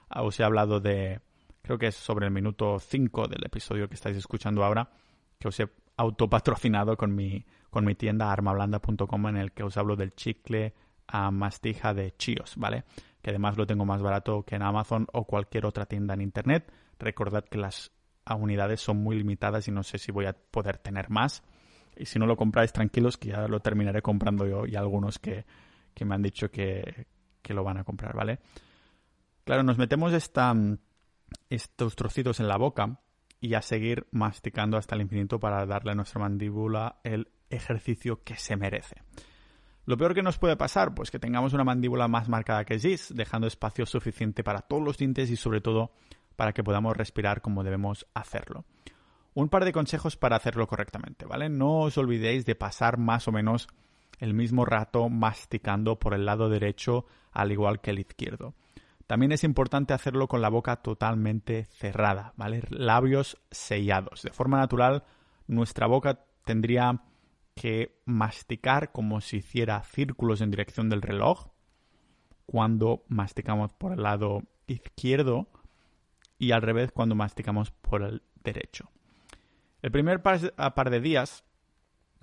Ah, 0.09 0.23
os 0.23 0.39
he 0.41 0.45
hablado 0.45 0.81
de 0.81 1.21
creo 1.65 1.79
que 1.79 1.87
es 1.87 1.95
sobre 1.95 2.27
el 2.27 2.33
minuto 2.33 2.79
5 2.79 3.27
del 3.27 3.43
episodio 3.47 3.89
que 3.89 3.95
estáis 3.95 4.19
escuchando 4.19 4.63
ahora, 4.63 4.91
que 5.39 5.49
os 5.49 5.59
he 5.59 5.69
autopatrocinado 5.97 6.95
con 6.95 7.15
mi, 7.15 7.47
con 7.71 7.87
mi 7.87 7.95
tienda 7.95 8.31
armablanda.com 8.31 9.29
en 9.29 9.39
el 9.39 9.53
que 9.53 9.63
os 9.63 9.79
hablo 9.79 9.97
del 9.97 10.15
chicle 10.15 10.75
a 11.07 11.31
mastija 11.31 11.95
de 11.95 12.15
Chios, 12.19 12.55
¿vale? 12.59 12.85
Que 13.23 13.31
además 13.31 13.57
lo 13.57 13.67
tengo 13.67 13.87
más 13.87 14.03
barato 14.03 14.43
que 14.43 14.57
en 14.57 14.63
Amazon 14.63 15.07
o 15.15 15.25
cualquier 15.25 15.65
otra 15.65 15.87
tienda 15.87 16.13
en 16.13 16.21
Internet. 16.21 16.71
Recordad 16.99 17.47
que 17.47 17.57
las 17.57 17.93
unidades 18.39 18.83
son 18.83 18.99
muy 18.99 19.17
limitadas 19.17 19.67
y 19.67 19.71
no 19.71 19.83
sé 19.83 19.97
si 19.97 20.13
voy 20.13 20.27
a 20.27 20.35
poder 20.35 20.77
tener 20.77 21.09
más. 21.09 21.43
Y 21.97 22.05
si 22.05 22.19
no 22.19 22.27
lo 22.27 22.37
compráis, 22.37 22.75
tranquilos, 22.75 23.17
que 23.17 23.31
ya 23.31 23.49
lo 23.49 23.61
terminaré 23.61 24.03
comprando 24.03 24.47
yo 24.47 24.67
y 24.67 24.77
algunos 24.77 25.19
que, 25.19 25.47
que 25.95 26.05
me 26.05 26.15
han 26.15 26.23
dicho 26.23 26.51
que, 26.51 27.07
que 27.41 27.55
lo 27.55 27.65
van 27.65 27.79
a 27.79 27.85
comprar, 27.85 28.15
¿vale? 28.15 28.41
Claro, 29.45 29.63
nos 29.63 29.79
metemos 29.79 30.13
esta 30.13 30.55
estos 31.51 31.97
trocitos 31.97 32.41
en 32.41 32.49
la 32.49 32.57
boca 32.57 33.01
y 33.41 33.55
a 33.55 33.63
seguir 33.63 34.07
masticando 34.11 34.77
hasta 34.77 34.95
el 34.95 35.03
infinito 35.03 35.39
para 35.39 35.67
darle 35.67 35.93
a 35.93 35.95
nuestra 35.95 36.21
mandíbula 36.21 37.01
el 37.05 37.29
ejercicio 37.51 38.23
que 38.25 38.37
se 38.37 38.57
merece. 38.57 39.03
Lo 39.87 39.99
peor 39.99 40.15
que 40.15 40.23
nos 40.23 40.39
puede 40.39 40.57
pasar, 40.57 40.95
pues 40.95 41.11
que 41.11 41.19
tengamos 41.19 41.53
una 41.53 41.65
mandíbula 41.65 42.09
más 42.09 42.29
marcada 42.29 42.65
que 42.65 42.79
Gis, 42.79 43.13
dejando 43.15 43.47
espacio 43.47 43.85
suficiente 43.85 44.43
para 44.43 44.61
todos 44.61 44.83
los 44.83 44.97
dientes 44.97 45.31
y 45.31 45.37
sobre 45.37 45.61
todo 45.61 45.93
para 46.37 46.53
que 46.53 46.65
podamos 46.65 46.97
respirar 46.97 47.43
como 47.43 47.63
debemos 47.65 48.07
hacerlo. 48.15 48.65
Un 49.35 49.51
par 49.51 49.65
de 49.65 49.73
consejos 49.73 50.17
para 50.17 50.37
hacerlo 50.37 50.67
correctamente, 50.67 51.27
¿vale? 51.27 51.51
No 51.51 51.81
os 51.81 51.99
olvidéis 51.99 52.47
de 52.47 52.55
pasar 52.55 52.97
más 52.99 53.29
o 53.29 53.33
menos 53.33 53.69
el 54.21 54.33
mismo 54.33 54.65
rato 54.65 55.11
masticando 55.11 55.99
por 55.99 56.15
el 56.15 56.25
lado 56.25 56.49
derecho 56.49 57.05
al 57.33 57.53
igual 57.53 57.81
que 57.81 57.91
el 57.91 57.99
izquierdo. 57.99 58.55
También 59.07 59.33
es 59.33 59.45
importante 59.45 59.93
hacerlo 59.93 60.29
con 60.29 60.41
la 60.41 60.49
boca 60.49 60.77
totalmente 60.77 61.65
cerrada, 61.67 62.33
¿vale? 62.37 62.63
Labios 62.71 63.39
sellados. 63.51 64.23
De 64.23 64.31
forma 64.31 64.59
natural, 64.59 65.05
nuestra 65.47 65.87
boca 65.87 66.25
tendría 66.45 67.03
que 67.55 68.01
masticar 68.05 68.93
como 68.93 69.21
si 69.21 69.39
hiciera 69.39 69.83
círculos 69.83 70.41
en 70.41 70.51
dirección 70.51 70.89
del 70.89 71.03
reloj 71.03 71.49
cuando 72.47 73.05
masticamos 73.09 73.73
por 73.73 73.93
el 73.93 74.03
lado 74.03 74.43
izquierdo 74.67 75.49
y 76.39 76.53
al 76.53 76.63
revés 76.63 76.91
cuando 76.93 77.15
masticamos 77.15 77.71
por 77.71 78.03
el 78.03 78.23
derecho. 78.43 78.91
El 79.83 79.91
primer 79.91 80.23
par, 80.23 80.91
de 80.91 81.01
días 81.01 81.45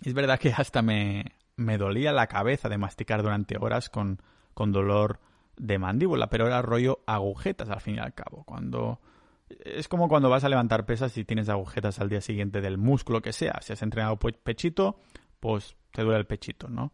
es 0.04 0.14
verdad 0.14 0.40
que 0.40 0.52
hasta 0.52 0.82
me, 0.82 1.26
me 1.56 1.78
dolía 1.78 2.12
la 2.12 2.28
cabeza 2.28 2.70
de 2.70 2.78
masticar 2.78 3.22
durante 3.22 3.58
horas 3.60 3.90
con, 3.90 4.22
con 4.54 4.72
dolor 4.72 5.20
de 5.58 5.78
mandíbula, 5.78 6.28
pero 6.28 6.48
era 6.48 6.62
rollo 6.62 7.00
agujetas 7.06 7.70
al 7.70 7.82
fin 7.82 7.96
y 7.96 8.00
al 8.00 8.14
cabo. 8.14 8.44
Cuando 8.44 9.00
es 9.66 9.88
como 9.88 10.08
cuando 10.08 10.30
vas 10.30 10.44
a 10.44 10.50
levantar 10.50 10.86
pesas 10.86 11.18
y 11.18 11.26
tienes 11.26 11.50
agujetas 11.50 12.00
al 12.00 12.10
día 12.10 12.22
siguiente 12.22 12.62
del 12.62 12.78
músculo 12.78 13.22
que 13.22 13.34
sea. 13.34 13.60
Si 13.62 13.74
has 13.74 13.82
entrenado 13.82 14.18
pechito, 14.18 15.00
pues 15.40 15.76
te 15.92 16.04
duele 16.04 16.20
el 16.20 16.26
pechito, 16.26 16.68
¿no? 16.68 16.94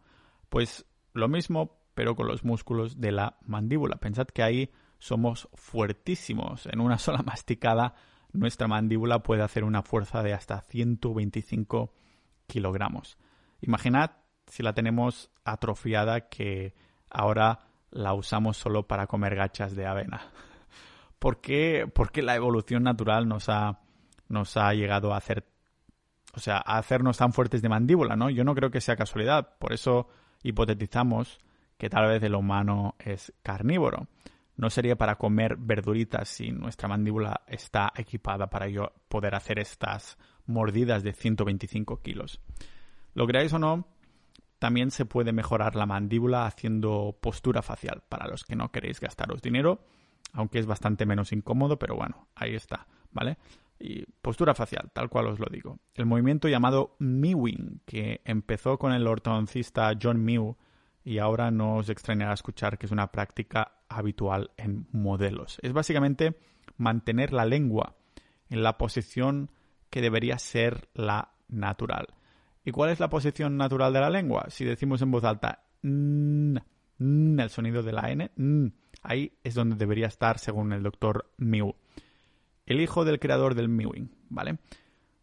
Pues 0.49 0.85
lo 1.13 1.27
mismo, 1.27 1.79
pero 1.93 2.15
con 2.15 2.27
los 2.27 2.43
músculos 2.43 2.99
de 2.99 3.11
la 3.11 3.37
mandíbula. 3.45 3.97
Pensad 3.97 4.27
que 4.27 4.43
ahí 4.43 4.71
somos 4.99 5.49
fuertísimos. 5.53 6.65
En 6.67 6.79
una 6.79 6.97
sola 6.97 7.21
masticada, 7.23 7.95
nuestra 8.31 8.67
mandíbula 8.67 9.23
puede 9.23 9.43
hacer 9.43 9.63
una 9.63 9.81
fuerza 9.83 10.23
de 10.23 10.33
hasta 10.33 10.61
125 10.61 11.93
kilogramos. 12.47 13.17
Imaginad 13.61 14.11
si 14.47 14.63
la 14.63 14.73
tenemos 14.73 15.29
atrofiada 15.43 16.29
que 16.29 16.73
ahora 17.09 17.66
la 17.91 18.13
usamos 18.13 18.58
solo 18.58 18.88
para 18.88 19.08
comer 19.08 19.36
gachas 19.36 19.76
de 19.76 19.86
avena. 19.86 20.21
¿Por 21.19 21.41
qué, 21.41 21.89
la 22.15 22.36
evolución 22.36 22.84
natural 22.84 23.28
nos 23.28 23.50
ha, 23.50 23.80
nos 24.30 24.56
ha 24.58 24.73
llegado 24.73 25.13
a 25.13 25.17
hacer, 25.17 25.45
o 26.34 26.39
sea, 26.39 26.58
a 26.58 26.78
hacernos 26.78 27.17
tan 27.17 27.34
fuertes 27.34 27.62
de 27.62 27.69
mandíbula, 27.69 28.15
¿no? 28.15 28.30
Yo 28.30 28.43
no 28.43 28.54
creo 28.54 28.69
que 28.69 28.82
sea 28.82 28.95
casualidad. 28.95 29.56
Por 29.58 29.73
eso 29.73 30.08
hipotetizamos 30.43 31.39
que 31.78 31.89
tal 31.89 32.08
vez 32.08 32.21
el 32.23 32.36
humano 32.36 32.95
es 33.00 33.34
carnívoro. 33.41 34.08
No 34.56 34.69
sería 34.69 34.95
para 34.95 35.15
comer 35.15 35.56
verduritas 35.58 36.30
si 36.30 36.52
nuestra 36.52 36.88
mandíbula 36.88 37.41
está 37.47 37.91
equipada 37.95 38.47
para 38.47 38.67
yo 38.67 38.91
poder 39.08 39.36
hacer 39.36 39.60
estas 39.60 40.17
mordidas 40.45 41.04
de 41.04 41.13
125 41.13 42.02
kilos. 42.02 42.39
Lo 43.13 43.28
creáis 43.28 43.54
o 43.54 43.60
no, 43.60 43.88
también 44.59 44.91
se 44.91 45.05
puede 45.05 45.33
mejorar 45.33 45.75
la 45.75 45.85
mandíbula 45.85 46.45
haciendo 46.45 47.17
postura 47.21 47.61
facial 47.61 48.03
para 48.09 48.27
los 48.27 48.43
que 48.43 48.55
no 48.55 48.71
queréis 48.71 48.99
gastaros 48.99 49.41
dinero, 49.41 49.81
aunque 50.33 50.59
es 50.59 50.65
bastante 50.65 51.05
menos 51.05 51.31
incómodo, 51.31 51.77
pero 51.79 51.95
bueno, 51.95 52.27
ahí 52.35 52.55
está, 52.55 52.87
¿vale? 53.11 53.37
Y 53.79 54.05
postura 54.21 54.55
facial, 54.55 54.89
tal 54.93 55.09
cual 55.09 55.27
os 55.27 55.39
lo 55.39 55.47
digo. 55.51 55.79
El 55.93 56.07
movimiento 56.07 56.47
llamado 56.47 56.95
Mewing, 56.99 57.81
que 57.85 58.21
empezó 58.25 58.79
con 58.79 58.91
el 58.91 59.05
ortodoncista 59.05 59.93
John 60.01 60.23
Mew 60.23 60.57
y 61.03 61.19
ahora 61.19 61.51
no 61.51 61.75
os 61.75 61.89
extrañará 61.89 62.33
escuchar 62.33 62.77
que 62.77 62.87
es 62.87 62.91
una 62.91 63.11
práctica 63.11 63.73
habitual 63.87 64.51
en 64.57 64.87
modelos. 64.91 65.59
Es 65.61 65.73
básicamente 65.73 66.39
mantener 66.77 67.33
la 67.33 67.45
lengua 67.45 67.95
en 68.49 68.63
la 68.63 68.77
posición 68.77 69.51
que 69.89 70.01
debería 70.01 70.37
ser 70.39 70.89
la 70.93 71.33
natural. 71.47 72.07
¿Y 72.67 72.71
cuál 72.73 72.89
es 72.89 72.99
la 72.99 73.10
posición 73.10 73.56
natural 73.56 73.93
de 73.93 74.01
la 74.01 74.10
lengua? 74.10 74.47
Si 74.49 74.65
decimos 74.65 75.01
en 75.01 75.10
voz 75.10 75.23
alta 75.23 75.63
n, 75.84 76.62
el 76.99 77.49
sonido 77.49 77.82
de 77.82 77.93
la 77.93 78.12
n, 78.12 78.30
ahí 79.03 79.32
es 79.41 79.56
donde 79.56 79.77
debería 79.77 80.08
estar 80.08 80.38
según 80.38 80.73
el 80.73 80.84
doctor 80.84 81.32
Mew, 81.38 81.73
el 82.65 82.82
hijo 82.82 83.06
del 83.06 83.21
creador 83.21 83.56
del 83.56 83.69
mewing, 83.69 84.12
¿vale? 84.27 84.58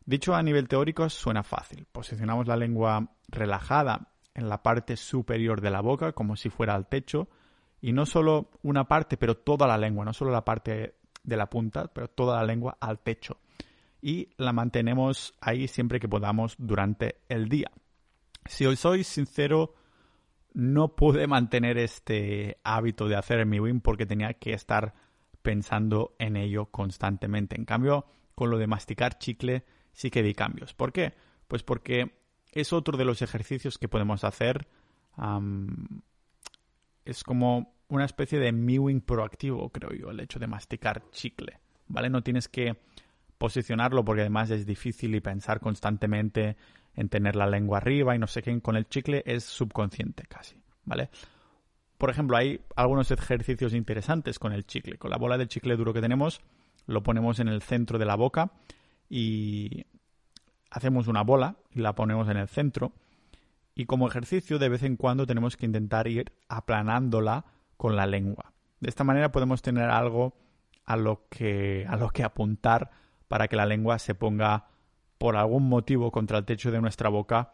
Dicho 0.06 0.34
a 0.34 0.42
nivel 0.42 0.68
teórico 0.68 1.10
suena 1.10 1.42
fácil. 1.42 1.84
Posicionamos 1.92 2.46
la 2.46 2.56
lengua 2.56 3.10
relajada 3.28 4.08
en 4.32 4.48
la 4.48 4.62
parte 4.62 4.96
superior 4.96 5.60
de 5.60 5.70
la 5.70 5.82
boca 5.82 6.12
como 6.12 6.36
si 6.36 6.48
fuera 6.48 6.74
al 6.74 6.88
techo 6.88 7.28
y 7.82 7.92
no 7.92 8.06
solo 8.06 8.52
una 8.62 8.88
parte, 8.88 9.18
pero 9.18 9.36
toda 9.36 9.66
la 9.66 9.76
lengua, 9.76 10.06
no 10.06 10.14
solo 10.14 10.30
la 10.30 10.46
parte 10.46 10.94
de 11.22 11.36
la 11.36 11.50
punta, 11.50 11.88
pero 11.88 12.08
toda 12.08 12.38
la 12.38 12.46
lengua 12.46 12.78
al 12.80 13.00
techo. 13.00 13.36
Y 14.04 14.28
la 14.36 14.52
mantenemos 14.52 15.32
ahí 15.40 15.66
siempre 15.66 15.98
que 15.98 16.10
podamos 16.10 16.56
durante 16.58 17.22
el 17.30 17.48
día. 17.48 17.70
Si 18.44 18.66
hoy 18.66 18.76
soy 18.76 19.02
sincero, 19.02 19.76
no 20.52 20.94
pude 20.94 21.26
mantener 21.26 21.78
este 21.78 22.58
hábito 22.64 23.08
de 23.08 23.16
hacer 23.16 23.46
mi 23.46 23.60
win 23.60 23.80
porque 23.80 24.04
tenía 24.04 24.34
que 24.34 24.52
estar 24.52 24.92
pensando 25.40 26.16
en 26.18 26.36
ello 26.36 26.66
constantemente. 26.66 27.56
En 27.56 27.64
cambio, 27.64 28.04
con 28.34 28.50
lo 28.50 28.58
de 28.58 28.66
masticar 28.66 29.16
chicle 29.16 29.64
sí 29.94 30.10
que 30.10 30.22
di 30.22 30.34
cambios. 30.34 30.74
¿Por 30.74 30.92
qué? 30.92 31.14
Pues 31.48 31.62
porque 31.62 32.14
es 32.52 32.74
otro 32.74 32.98
de 32.98 33.06
los 33.06 33.22
ejercicios 33.22 33.78
que 33.78 33.88
podemos 33.88 34.22
hacer. 34.22 34.68
es 37.06 37.24
como 37.24 37.74
una 37.88 38.04
especie 38.04 38.38
de 38.38 38.52
mewing 38.52 39.00
proactivo, 39.00 39.70
creo 39.70 39.92
yo, 39.92 40.10
el 40.10 40.20
hecho 40.20 40.38
de 40.38 40.46
masticar 40.46 41.08
chicle. 41.10 41.58
¿Vale? 41.88 42.10
No 42.10 42.22
tienes 42.22 42.48
que 42.48 42.76
posicionarlo 43.38 44.04
porque 44.04 44.22
además 44.22 44.50
es 44.50 44.66
difícil 44.66 45.14
y 45.14 45.20
pensar 45.20 45.60
constantemente 45.60 46.56
en 46.96 47.08
tener 47.08 47.36
la 47.36 47.46
lengua 47.46 47.78
arriba 47.78 48.14
y 48.14 48.18
no 48.18 48.26
sé 48.26 48.42
qué. 48.42 48.60
Con 48.60 48.76
el 48.76 48.88
chicle 48.88 49.22
es 49.26 49.44
subconsciente 49.44 50.24
casi. 50.28 50.56
¿Vale? 50.84 51.10
Por 51.98 52.10
ejemplo, 52.10 52.36
hay 52.36 52.60
algunos 52.76 53.10
ejercicios 53.10 53.72
interesantes 53.72 54.38
con 54.38 54.52
el 54.52 54.66
chicle. 54.66 54.98
Con 54.98 55.10
la 55.10 55.16
bola 55.16 55.38
de 55.38 55.48
chicle 55.48 55.76
duro 55.76 55.92
que 55.92 56.00
tenemos, 56.00 56.40
lo 56.86 57.02
ponemos 57.02 57.40
en 57.40 57.48
el 57.48 57.62
centro 57.62 57.98
de 57.98 58.04
la 58.04 58.16
boca 58.16 58.52
y 59.08 59.86
hacemos 60.70 61.08
una 61.08 61.22
bola 61.22 61.56
y 61.70 61.80
la 61.80 61.94
ponemos 61.94 62.28
en 62.28 62.36
el 62.36 62.48
centro. 62.48 62.92
Y 63.74 63.86
como 63.86 64.06
ejercicio, 64.06 64.58
de 64.58 64.68
vez 64.68 64.82
en 64.82 64.96
cuando 64.96 65.26
tenemos 65.26 65.56
que 65.56 65.66
intentar 65.66 66.06
ir 66.06 66.32
aplanándola 66.48 67.44
con 67.76 67.96
la 67.96 68.06
lengua. 68.06 68.52
De 68.80 68.88
esta 68.88 69.04
manera 69.04 69.32
podemos 69.32 69.62
tener 69.62 69.88
algo 69.88 70.36
a 70.84 70.96
lo 70.96 71.26
que, 71.28 71.86
a 71.88 71.96
lo 71.96 72.10
que 72.10 72.22
apuntar 72.22 72.90
para 73.28 73.48
que 73.48 73.56
la 73.56 73.66
lengua 73.66 73.98
se 73.98 74.14
ponga 74.14 74.68
por 75.18 75.36
algún 75.36 75.68
motivo 75.68 76.10
contra 76.10 76.38
el 76.38 76.44
techo 76.44 76.70
de 76.70 76.80
nuestra 76.80 77.08
boca 77.08 77.52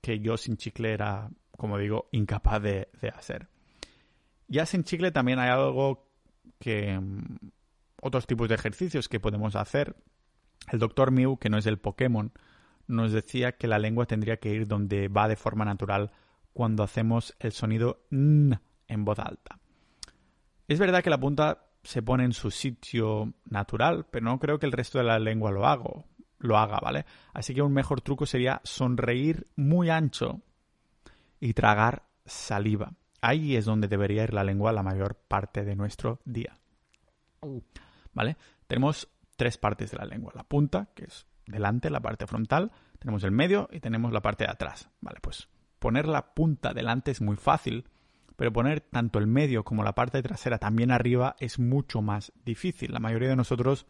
que 0.00 0.20
yo 0.20 0.36
sin 0.36 0.56
chicle 0.56 0.92
era, 0.92 1.30
como 1.56 1.78
digo, 1.78 2.08
incapaz 2.12 2.62
de, 2.62 2.88
hacer. 3.14 3.48
Ya 4.48 4.66
sin 4.66 4.84
chicle 4.84 5.10
también 5.10 5.38
hay 5.38 5.50
algo 5.50 6.08
que... 6.58 6.98
Mm, 6.98 7.50
otros 8.02 8.26
tipos 8.26 8.48
de 8.48 8.54
ejercicios 8.54 9.08
que 9.08 9.18
podemos 9.18 9.56
hacer 9.56 9.96
el 10.70 10.78
doctor 10.78 11.10
Mew, 11.10 11.38
que 11.38 11.48
no 11.48 11.58
es 11.58 11.66
el 11.66 11.78
Pokémon, 11.78 12.32
nos 12.86 13.12
decía 13.12 13.52
que 13.52 13.66
la 13.66 13.78
lengua 13.78 14.06
tendría 14.06 14.38
que 14.38 14.50
ir 14.52 14.66
donde 14.66 15.08
va 15.08 15.28
de 15.28 15.36
forma 15.36 15.64
natural 15.64 16.12
cuando 16.52 16.82
hacemos 16.82 17.34
el 17.40 17.52
sonido 17.52 18.06
n 18.10 18.58
en 18.88 19.04
voz 19.04 19.18
alta. 19.18 19.58
Es 20.68 20.78
verdad 20.78 21.02
que 21.02 21.10
la 21.10 21.20
punta 21.20 21.65
se 21.86 22.02
pone 22.02 22.24
en 22.24 22.32
su 22.32 22.50
sitio 22.50 23.32
natural, 23.48 24.06
pero 24.10 24.24
no 24.24 24.40
creo 24.40 24.58
que 24.58 24.66
el 24.66 24.72
resto 24.72 24.98
de 24.98 25.04
la 25.04 25.20
lengua 25.20 25.52
lo 25.52 25.66
haga, 25.66 25.84
lo 26.38 26.58
haga, 26.58 26.80
¿vale? 26.82 27.06
Así 27.32 27.54
que 27.54 27.62
un 27.62 27.72
mejor 27.72 28.00
truco 28.00 28.26
sería 28.26 28.60
sonreír 28.64 29.46
muy 29.54 29.88
ancho 29.88 30.40
y 31.38 31.52
tragar 31.54 32.02
saliva. 32.24 32.92
Ahí 33.20 33.56
es 33.56 33.64
donde 33.64 33.86
debería 33.86 34.24
ir 34.24 34.34
la 34.34 34.42
lengua 34.42 34.72
la 34.72 34.82
mayor 34.82 35.14
parte 35.14 35.64
de 35.64 35.76
nuestro 35.76 36.20
día. 36.24 36.58
¿Vale? 38.12 38.36
Tenemos 38.66 39.08
tres 39.36 39.56
partes 39.56 39.92
de 39.92 39.98
la 39.98 40.06
lengua. 40.06 40.32
La 40.34 40.42
punta, 40.42 40.88
que 40.94 41.04
es 41.04 41.26
delante, 41.46 41.88
la 41.88 42.00
parte 42.00 42.26
frontal, 42.26 42.72
tenemos 42.98 43.22
el 43.22 43.30
medio 43.30 43.68
y 43.70 43.78
tenemos 43.78 44.12
la 44.12 44.22
parte 44.22 44.44
de 44.44 44.50
atrás. 44.50 44.88
Vale, 45.00 45.20
pues 45.20 45.48
poner 45.78 46.08
la 46.08 46.34
punta 46.34 46.74
delante 46.74 47.12
es 47.12 47.20
muy 47.20 47.36
fácil, 47.36 47.88
pero 48.36 48.52
poner 48.52 48.80
tanto 48.80 49.18
el 49.18 49.26
medio 49.26 49.64
como 49.64 49.82
la 49.82 49.94
parte 49.94 50.22
trasera 50.22 50.58
también 50.58 50.90
arriba 50.90 51.36
es 51.40 51.58
mucho 51.58 52.02
más 52.02 52.32
difícil. 52.44 52.92
La 52.92 53.00
mayoría 53.00 53.30
de 53.30 53.36
nosotros 53.36 53.86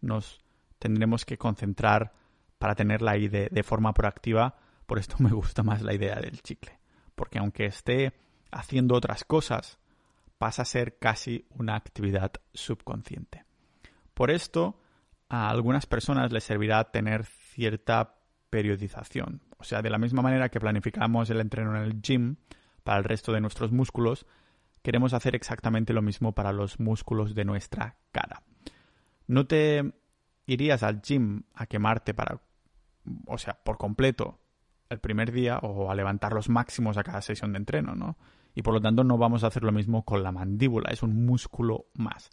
nos 0.00 0.40
tendremos 0.78 1.24
que 1.24 1.38
concentrar 1.38 2.12
para 2.58 2.74
tenerla 2.74 3.12
ahí 3.12 3.28
de, 3.28 3.48
de 3.50 3.62
forma 3.62 3.92
proactiva. 3.92 4.56
Por 4.86 4.98
esto 4.98 5.16
me 5.18 5.30
gusta 5.30 5.62
más 5.62 5.82
la 5.82 5.94
idea 5.94 6.16
del 6.20 6.40
chicle. 6.40 6.78
Porque 7.14 7.38
aunque 7.38 7.66
esté 7.66 8.12
haciendo 8.52 8.94
otras 8.94 9.24
cosas, 9.24 9.78
pasa 10.38 10.62
a 10.62 10.66
ser 10.66 10.98
casi 10.98 11.46
una 11.50 11.74
actividad 11.74 12.32
subconsciente. 12.54 13.44
Por 14.14 14.30
esto, 14.30 14.80
a 15.28 15.50
algunas 15.50 15.86
personas 15.86 16.32
les 16.32 16.44
servirá 16.44 16.90
tener 16.90 17.24
cierta 17.24 18.16
periodización. 18.50 19.42
O 19.58 19.64
sea, 19.64 19.82
de 19.82 19.90
la 19.90 19.98
misma 19.98 20.22
manera 20.22 20.48
que 20.48 20.60
planificamos 20.60 21.28
el 21.30 21.40
entreno 21.40 21.76
en 21.76 21.82
el 21.82 22.00
gym 22.00 22.36
para 22.80 22.98
el 22.98 23.04
resto 23.04 23.32
de 23.32 23.40
nuestros 23.40 23.72
músculos, 23.72 24.26
queremos 24.82 25.12
hacer 25.12 25.34
exactamente 25.34 25.92
lo 25.92 26.02
mismo 26.02 26.32
para 26.32 26.52
los 26.52 26.80
músculos 26.80 27.34
de 27.34 27.44
nuestra 27.44 27.96
cara. 28.12 28.42
No 29.26 29.46
te 29.46 29.92
irías 30.46 30.82
al 30.82 31.02
gym 31.02 31.44
a 31.54 31.66
quemarte 31.66 32.14
para, 32.14 32.40
o 33.26 33.38
sea, 33.38 33.54
por 33.62 33.78
completo 33.78 34.40
el 34.88 34.98
primer 34.98 35.30
día 35.30 35.58
o 35.58 35.90
a 35.90 35.94
levantar 35.94 36.32
los 36.32 36.48
máximos 36.48 36.96
a 36.96 37.04
cada 37.04 37.22
sesión 37.22 37.52
de 37.52 37.58
entreno, 37.58 37.94
¿no? 37.94 38.16
Y 38.54 38.62
por 38.62 38.74
lo 38.74 38.80
tanto 38.80 39.04
no 39.04 39.16
vamos 39.16 39.44
a 39.44 39.46
hacer 39.46 39.62
lo 39.62 39.70
mismo 39.70 40.04
con 40.04 40.22
la 40.22 40.32
mandíbula, 40.32 40.90
es 40.90 41.02
un 41.02 41.24
músculo 41.24 41.86
más. 41.94 42.30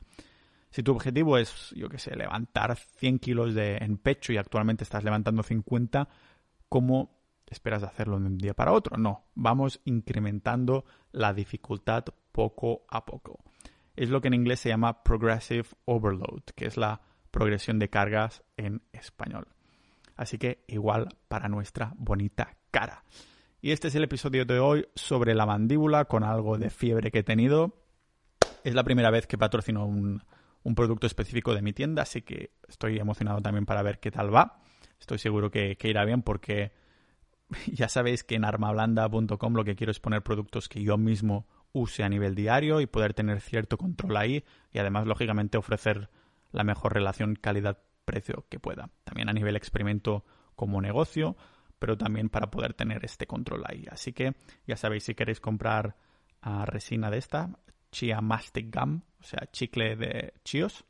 Si 0.72 0.84
tu 0.84 0.92
objetivo 0.92 1.38
es, 1.38 1.72
yo 1.76 1.90
qué 1.90 2.00
sé, 2.00 2.16
levantar 2.16 2.76
100 2.76 3.20
kilos 3.20 3.54
de, 3.54 3.78
en 3.78 3.98
pecho 3.98 4.34
y 4.34 4.38
actualmente 4.38 4.84
estás 4.84 5.04
levantando 5.04 5.44
50, 5.44 6.10
¿cómo 6.68 7.17
esperas 7.54 7.84
hacerlo 7.84 8.20
de 8.20 8.28
un 8.28 8.38
día 8.38 8.54
para 8.54 8.74
otro? 8.74 8.98
No, 8.98 9.26
vamos 9.36 9.82
incrementando 9.86 10.86
la 11.12 11.34
dificultad 11.34 12.06
poco 12.32 12.86
a 12.90 13.06
poco. 13.06 13.44
Es 13.96 14.10
lo 14.10 14.22
que 14.22 14.28
en 14.28 14.36
inglés 14.36 14.60
se 14.60 14.70
llama 14.70 15.04
progressive 15.04 15.68
overload, 15.86 16.44
que 16.56 16.66
es 16.66 16.78
la 16.78 17.02
progresión 17.32 17.80
de 17.80 17.90
cargas 17.90 18.44
en 18.58 18.84
español. 18.94 19.48
Así 20.16 20.38
que 20.38 20.64
igual 20.68 21.10
para 21.28 21.48
nuestra 21.48 21.94
bonita 21.98 22.58
cara. 22.72 23.04
Y 23.62 23.72
este 23.72 23.88
es 23.88 23.96
el 23.96 24.04
episodio 24.04 24.46
de 24.46 24.60
hoy 24.60 24.88
sobre 24.96 25.34
la 25.34 25.46
mandíbula 25.46 26.06
con 26.06 26.24
algo 26.24 26.58
de 26.58 26.70
fiebre 26.70 27.12
que 27.12 27.20
he 27.20 27.24
tenido. 27.24 27.74
Es 28.64 28.76
la 28.76 28.84
primera 28.84 29.10
vez 29.10 29.26
que 29.28 29.38
patrocino 29.38 29.86
un, 29.86 30.22
un 30.64 30.76
producto 30.76 31.08
específico 31.08 31.56
de 31.56 31.62
mi 31.62 31.74
tienda, 31.74 32.04
así 32.04 32.22
que 32.22 32.52
estoy 32.68 33.00
emocionado 33.00 33.42
también 33.42 33.66
para 33.66 33.82
ver 33.82 34.00
qué 34.00 34.12
tal 34.12 34.34
va. 34.34 34.60
Estoy 35.00 35.18
seguro 35.18 35.50
que, 35.50 35.78
irá 35.84 36.06
bien 36.06 36.22
porque 36.22 36.72
ya 37.68 37.90
sabéis 37.90 38.24
que 38.24 38.36
en 38.36 38.46
armablanda.com 38.46 39.54
lo 39.54 39.64
que 39.64 39.76
quiero 39.76 39.92
es 39.92 40.00
poner 40.00 40.22
productos 40.22 40.70
que 40.70 40.84
yo 40.84 40.98
mismo 40.98 41.48
use 41.74 42.04
a 42.04 42.10
nivel 42.10 42.36
diario 42.36 42.82
y 42.82 42.88
poder 42.88 43.14
tener 43.14 43.42
cierto 43.42 43.78
control 43.78 44.18
ahí 44.18 44.44
y 44.72 44.80
además, 44.80 45.06
lógicamente, 45.06 45.58
ofrecer 45.58 46.10
la 46.52 46.64
mejor 46.64 46.94
relación 46.94 47.36
calidad-precio 47.36 48.46
que 48.50 48.60
pueda. 48.60 48.90
También 49.04 49.30
a 49.30 49.34
nivel 49.34 49.56
experimento 49.56 50.26
como 50.56 50.82
negocio, 50.82 51.36
pero 51.80 51.98
también 51.98 52.30
para 52.30 52.50
poder 52.50 52.74
tener 52.74 53.06
este 53.06 53.28
control 53.28 53.64
ahí. 53.66 53.86
Así 53.92 54.14
que 54.14 54.36
ya 54.66 54.76
sabéis, 54.76 55.04
si 55.04 55.16
queréis 55.16 55.40
comprar 55.40 55.96
resina 56.66 57.12
de 57.12 57.18
esta, 57.18 57.50
Chia 57.92 58.22
Mastic 58.22 58.74
Gum, 58.76 59.02
o 59.20 59.24
sea, 59.24 59.50
chicle 59.52 59.96
de 59.96 60.34
chios, 60.44 60.86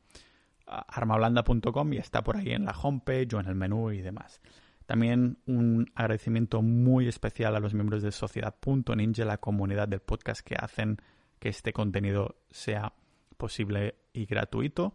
armablanda.com 0.66 1.94
y 1.94 1.98
está 1.98 2.24
por 2.24 2.38
ahí 2.38 2.52
en 2.52 2.66
la 2.66 2.72
homepage 2.72 3.34
o 3.34 3.40
en 3.40 3.48
el 3.48 3.56
menú 3.56 3.92
y 3.92 4.02
demás. 4.02 4.42
También 4.88 5.38
un 5.46 5.92
agradecimiento 5.96 6.62
muy 6.62 7.10
especial 7.10 7.56
a 7.58 7.60
los 7.60 7.74
miembros 7.74 8.02
de 8.02 8.12
Sociedad.ninja, 8.14 9.26
la 9.26 9.38
comunidad 9.38 9.90
del 9.90 10.00
podcast 10.00 10.42
que 10.42 10.56
hacen 10.56 10.98
que 11.40 11.50
este 11.50 11.74
contenido 11.74 12.38
sea 12.50 12.94
posible 13.36 13.96
y 14.14 14.26
gratuito. 14.26 14.94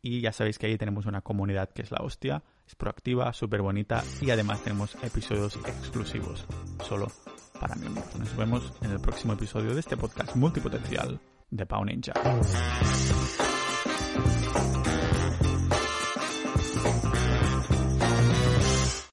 Y 0.00 0.20
ya 0.20 0.32
sabéis 0.32 0.58
que 0.58 0.66
ahí 0.66 0.78
tenemos 0.78 1.06
una 1.06 1.22
comunidad 1.22 1.70
que 1.70 1.82
es 1.82 1.90
la 1.90 1.98
hostia, 2.02 2.44
es 2.66 2.76
proactiva, 2.76 3.32
súper 3.32 3.62
bonita 3.62 4.02
y 4.20 4.30
además 4.30 4.62
tenemos 4.62 4.96
episodios 5.02 5.56
exclusivos 5.56 6.46
solo 6.84 7.08
para 7.60 7.74
miembros. 7.74 8.16
Nos 8.16 8.36
vemos 8.36 8.72
en 8.80 8.92
el 8.92 9.00
próximo 9.00 9.32
episodio 9.32 9.74
de 9.74 9.80
este 9.80 9.96
podcast 9.96 10.36
multipotencial 10.36 11.20
de 11.50 11.66
Pau 11.66 11.84
Ninja. 11.84 12.12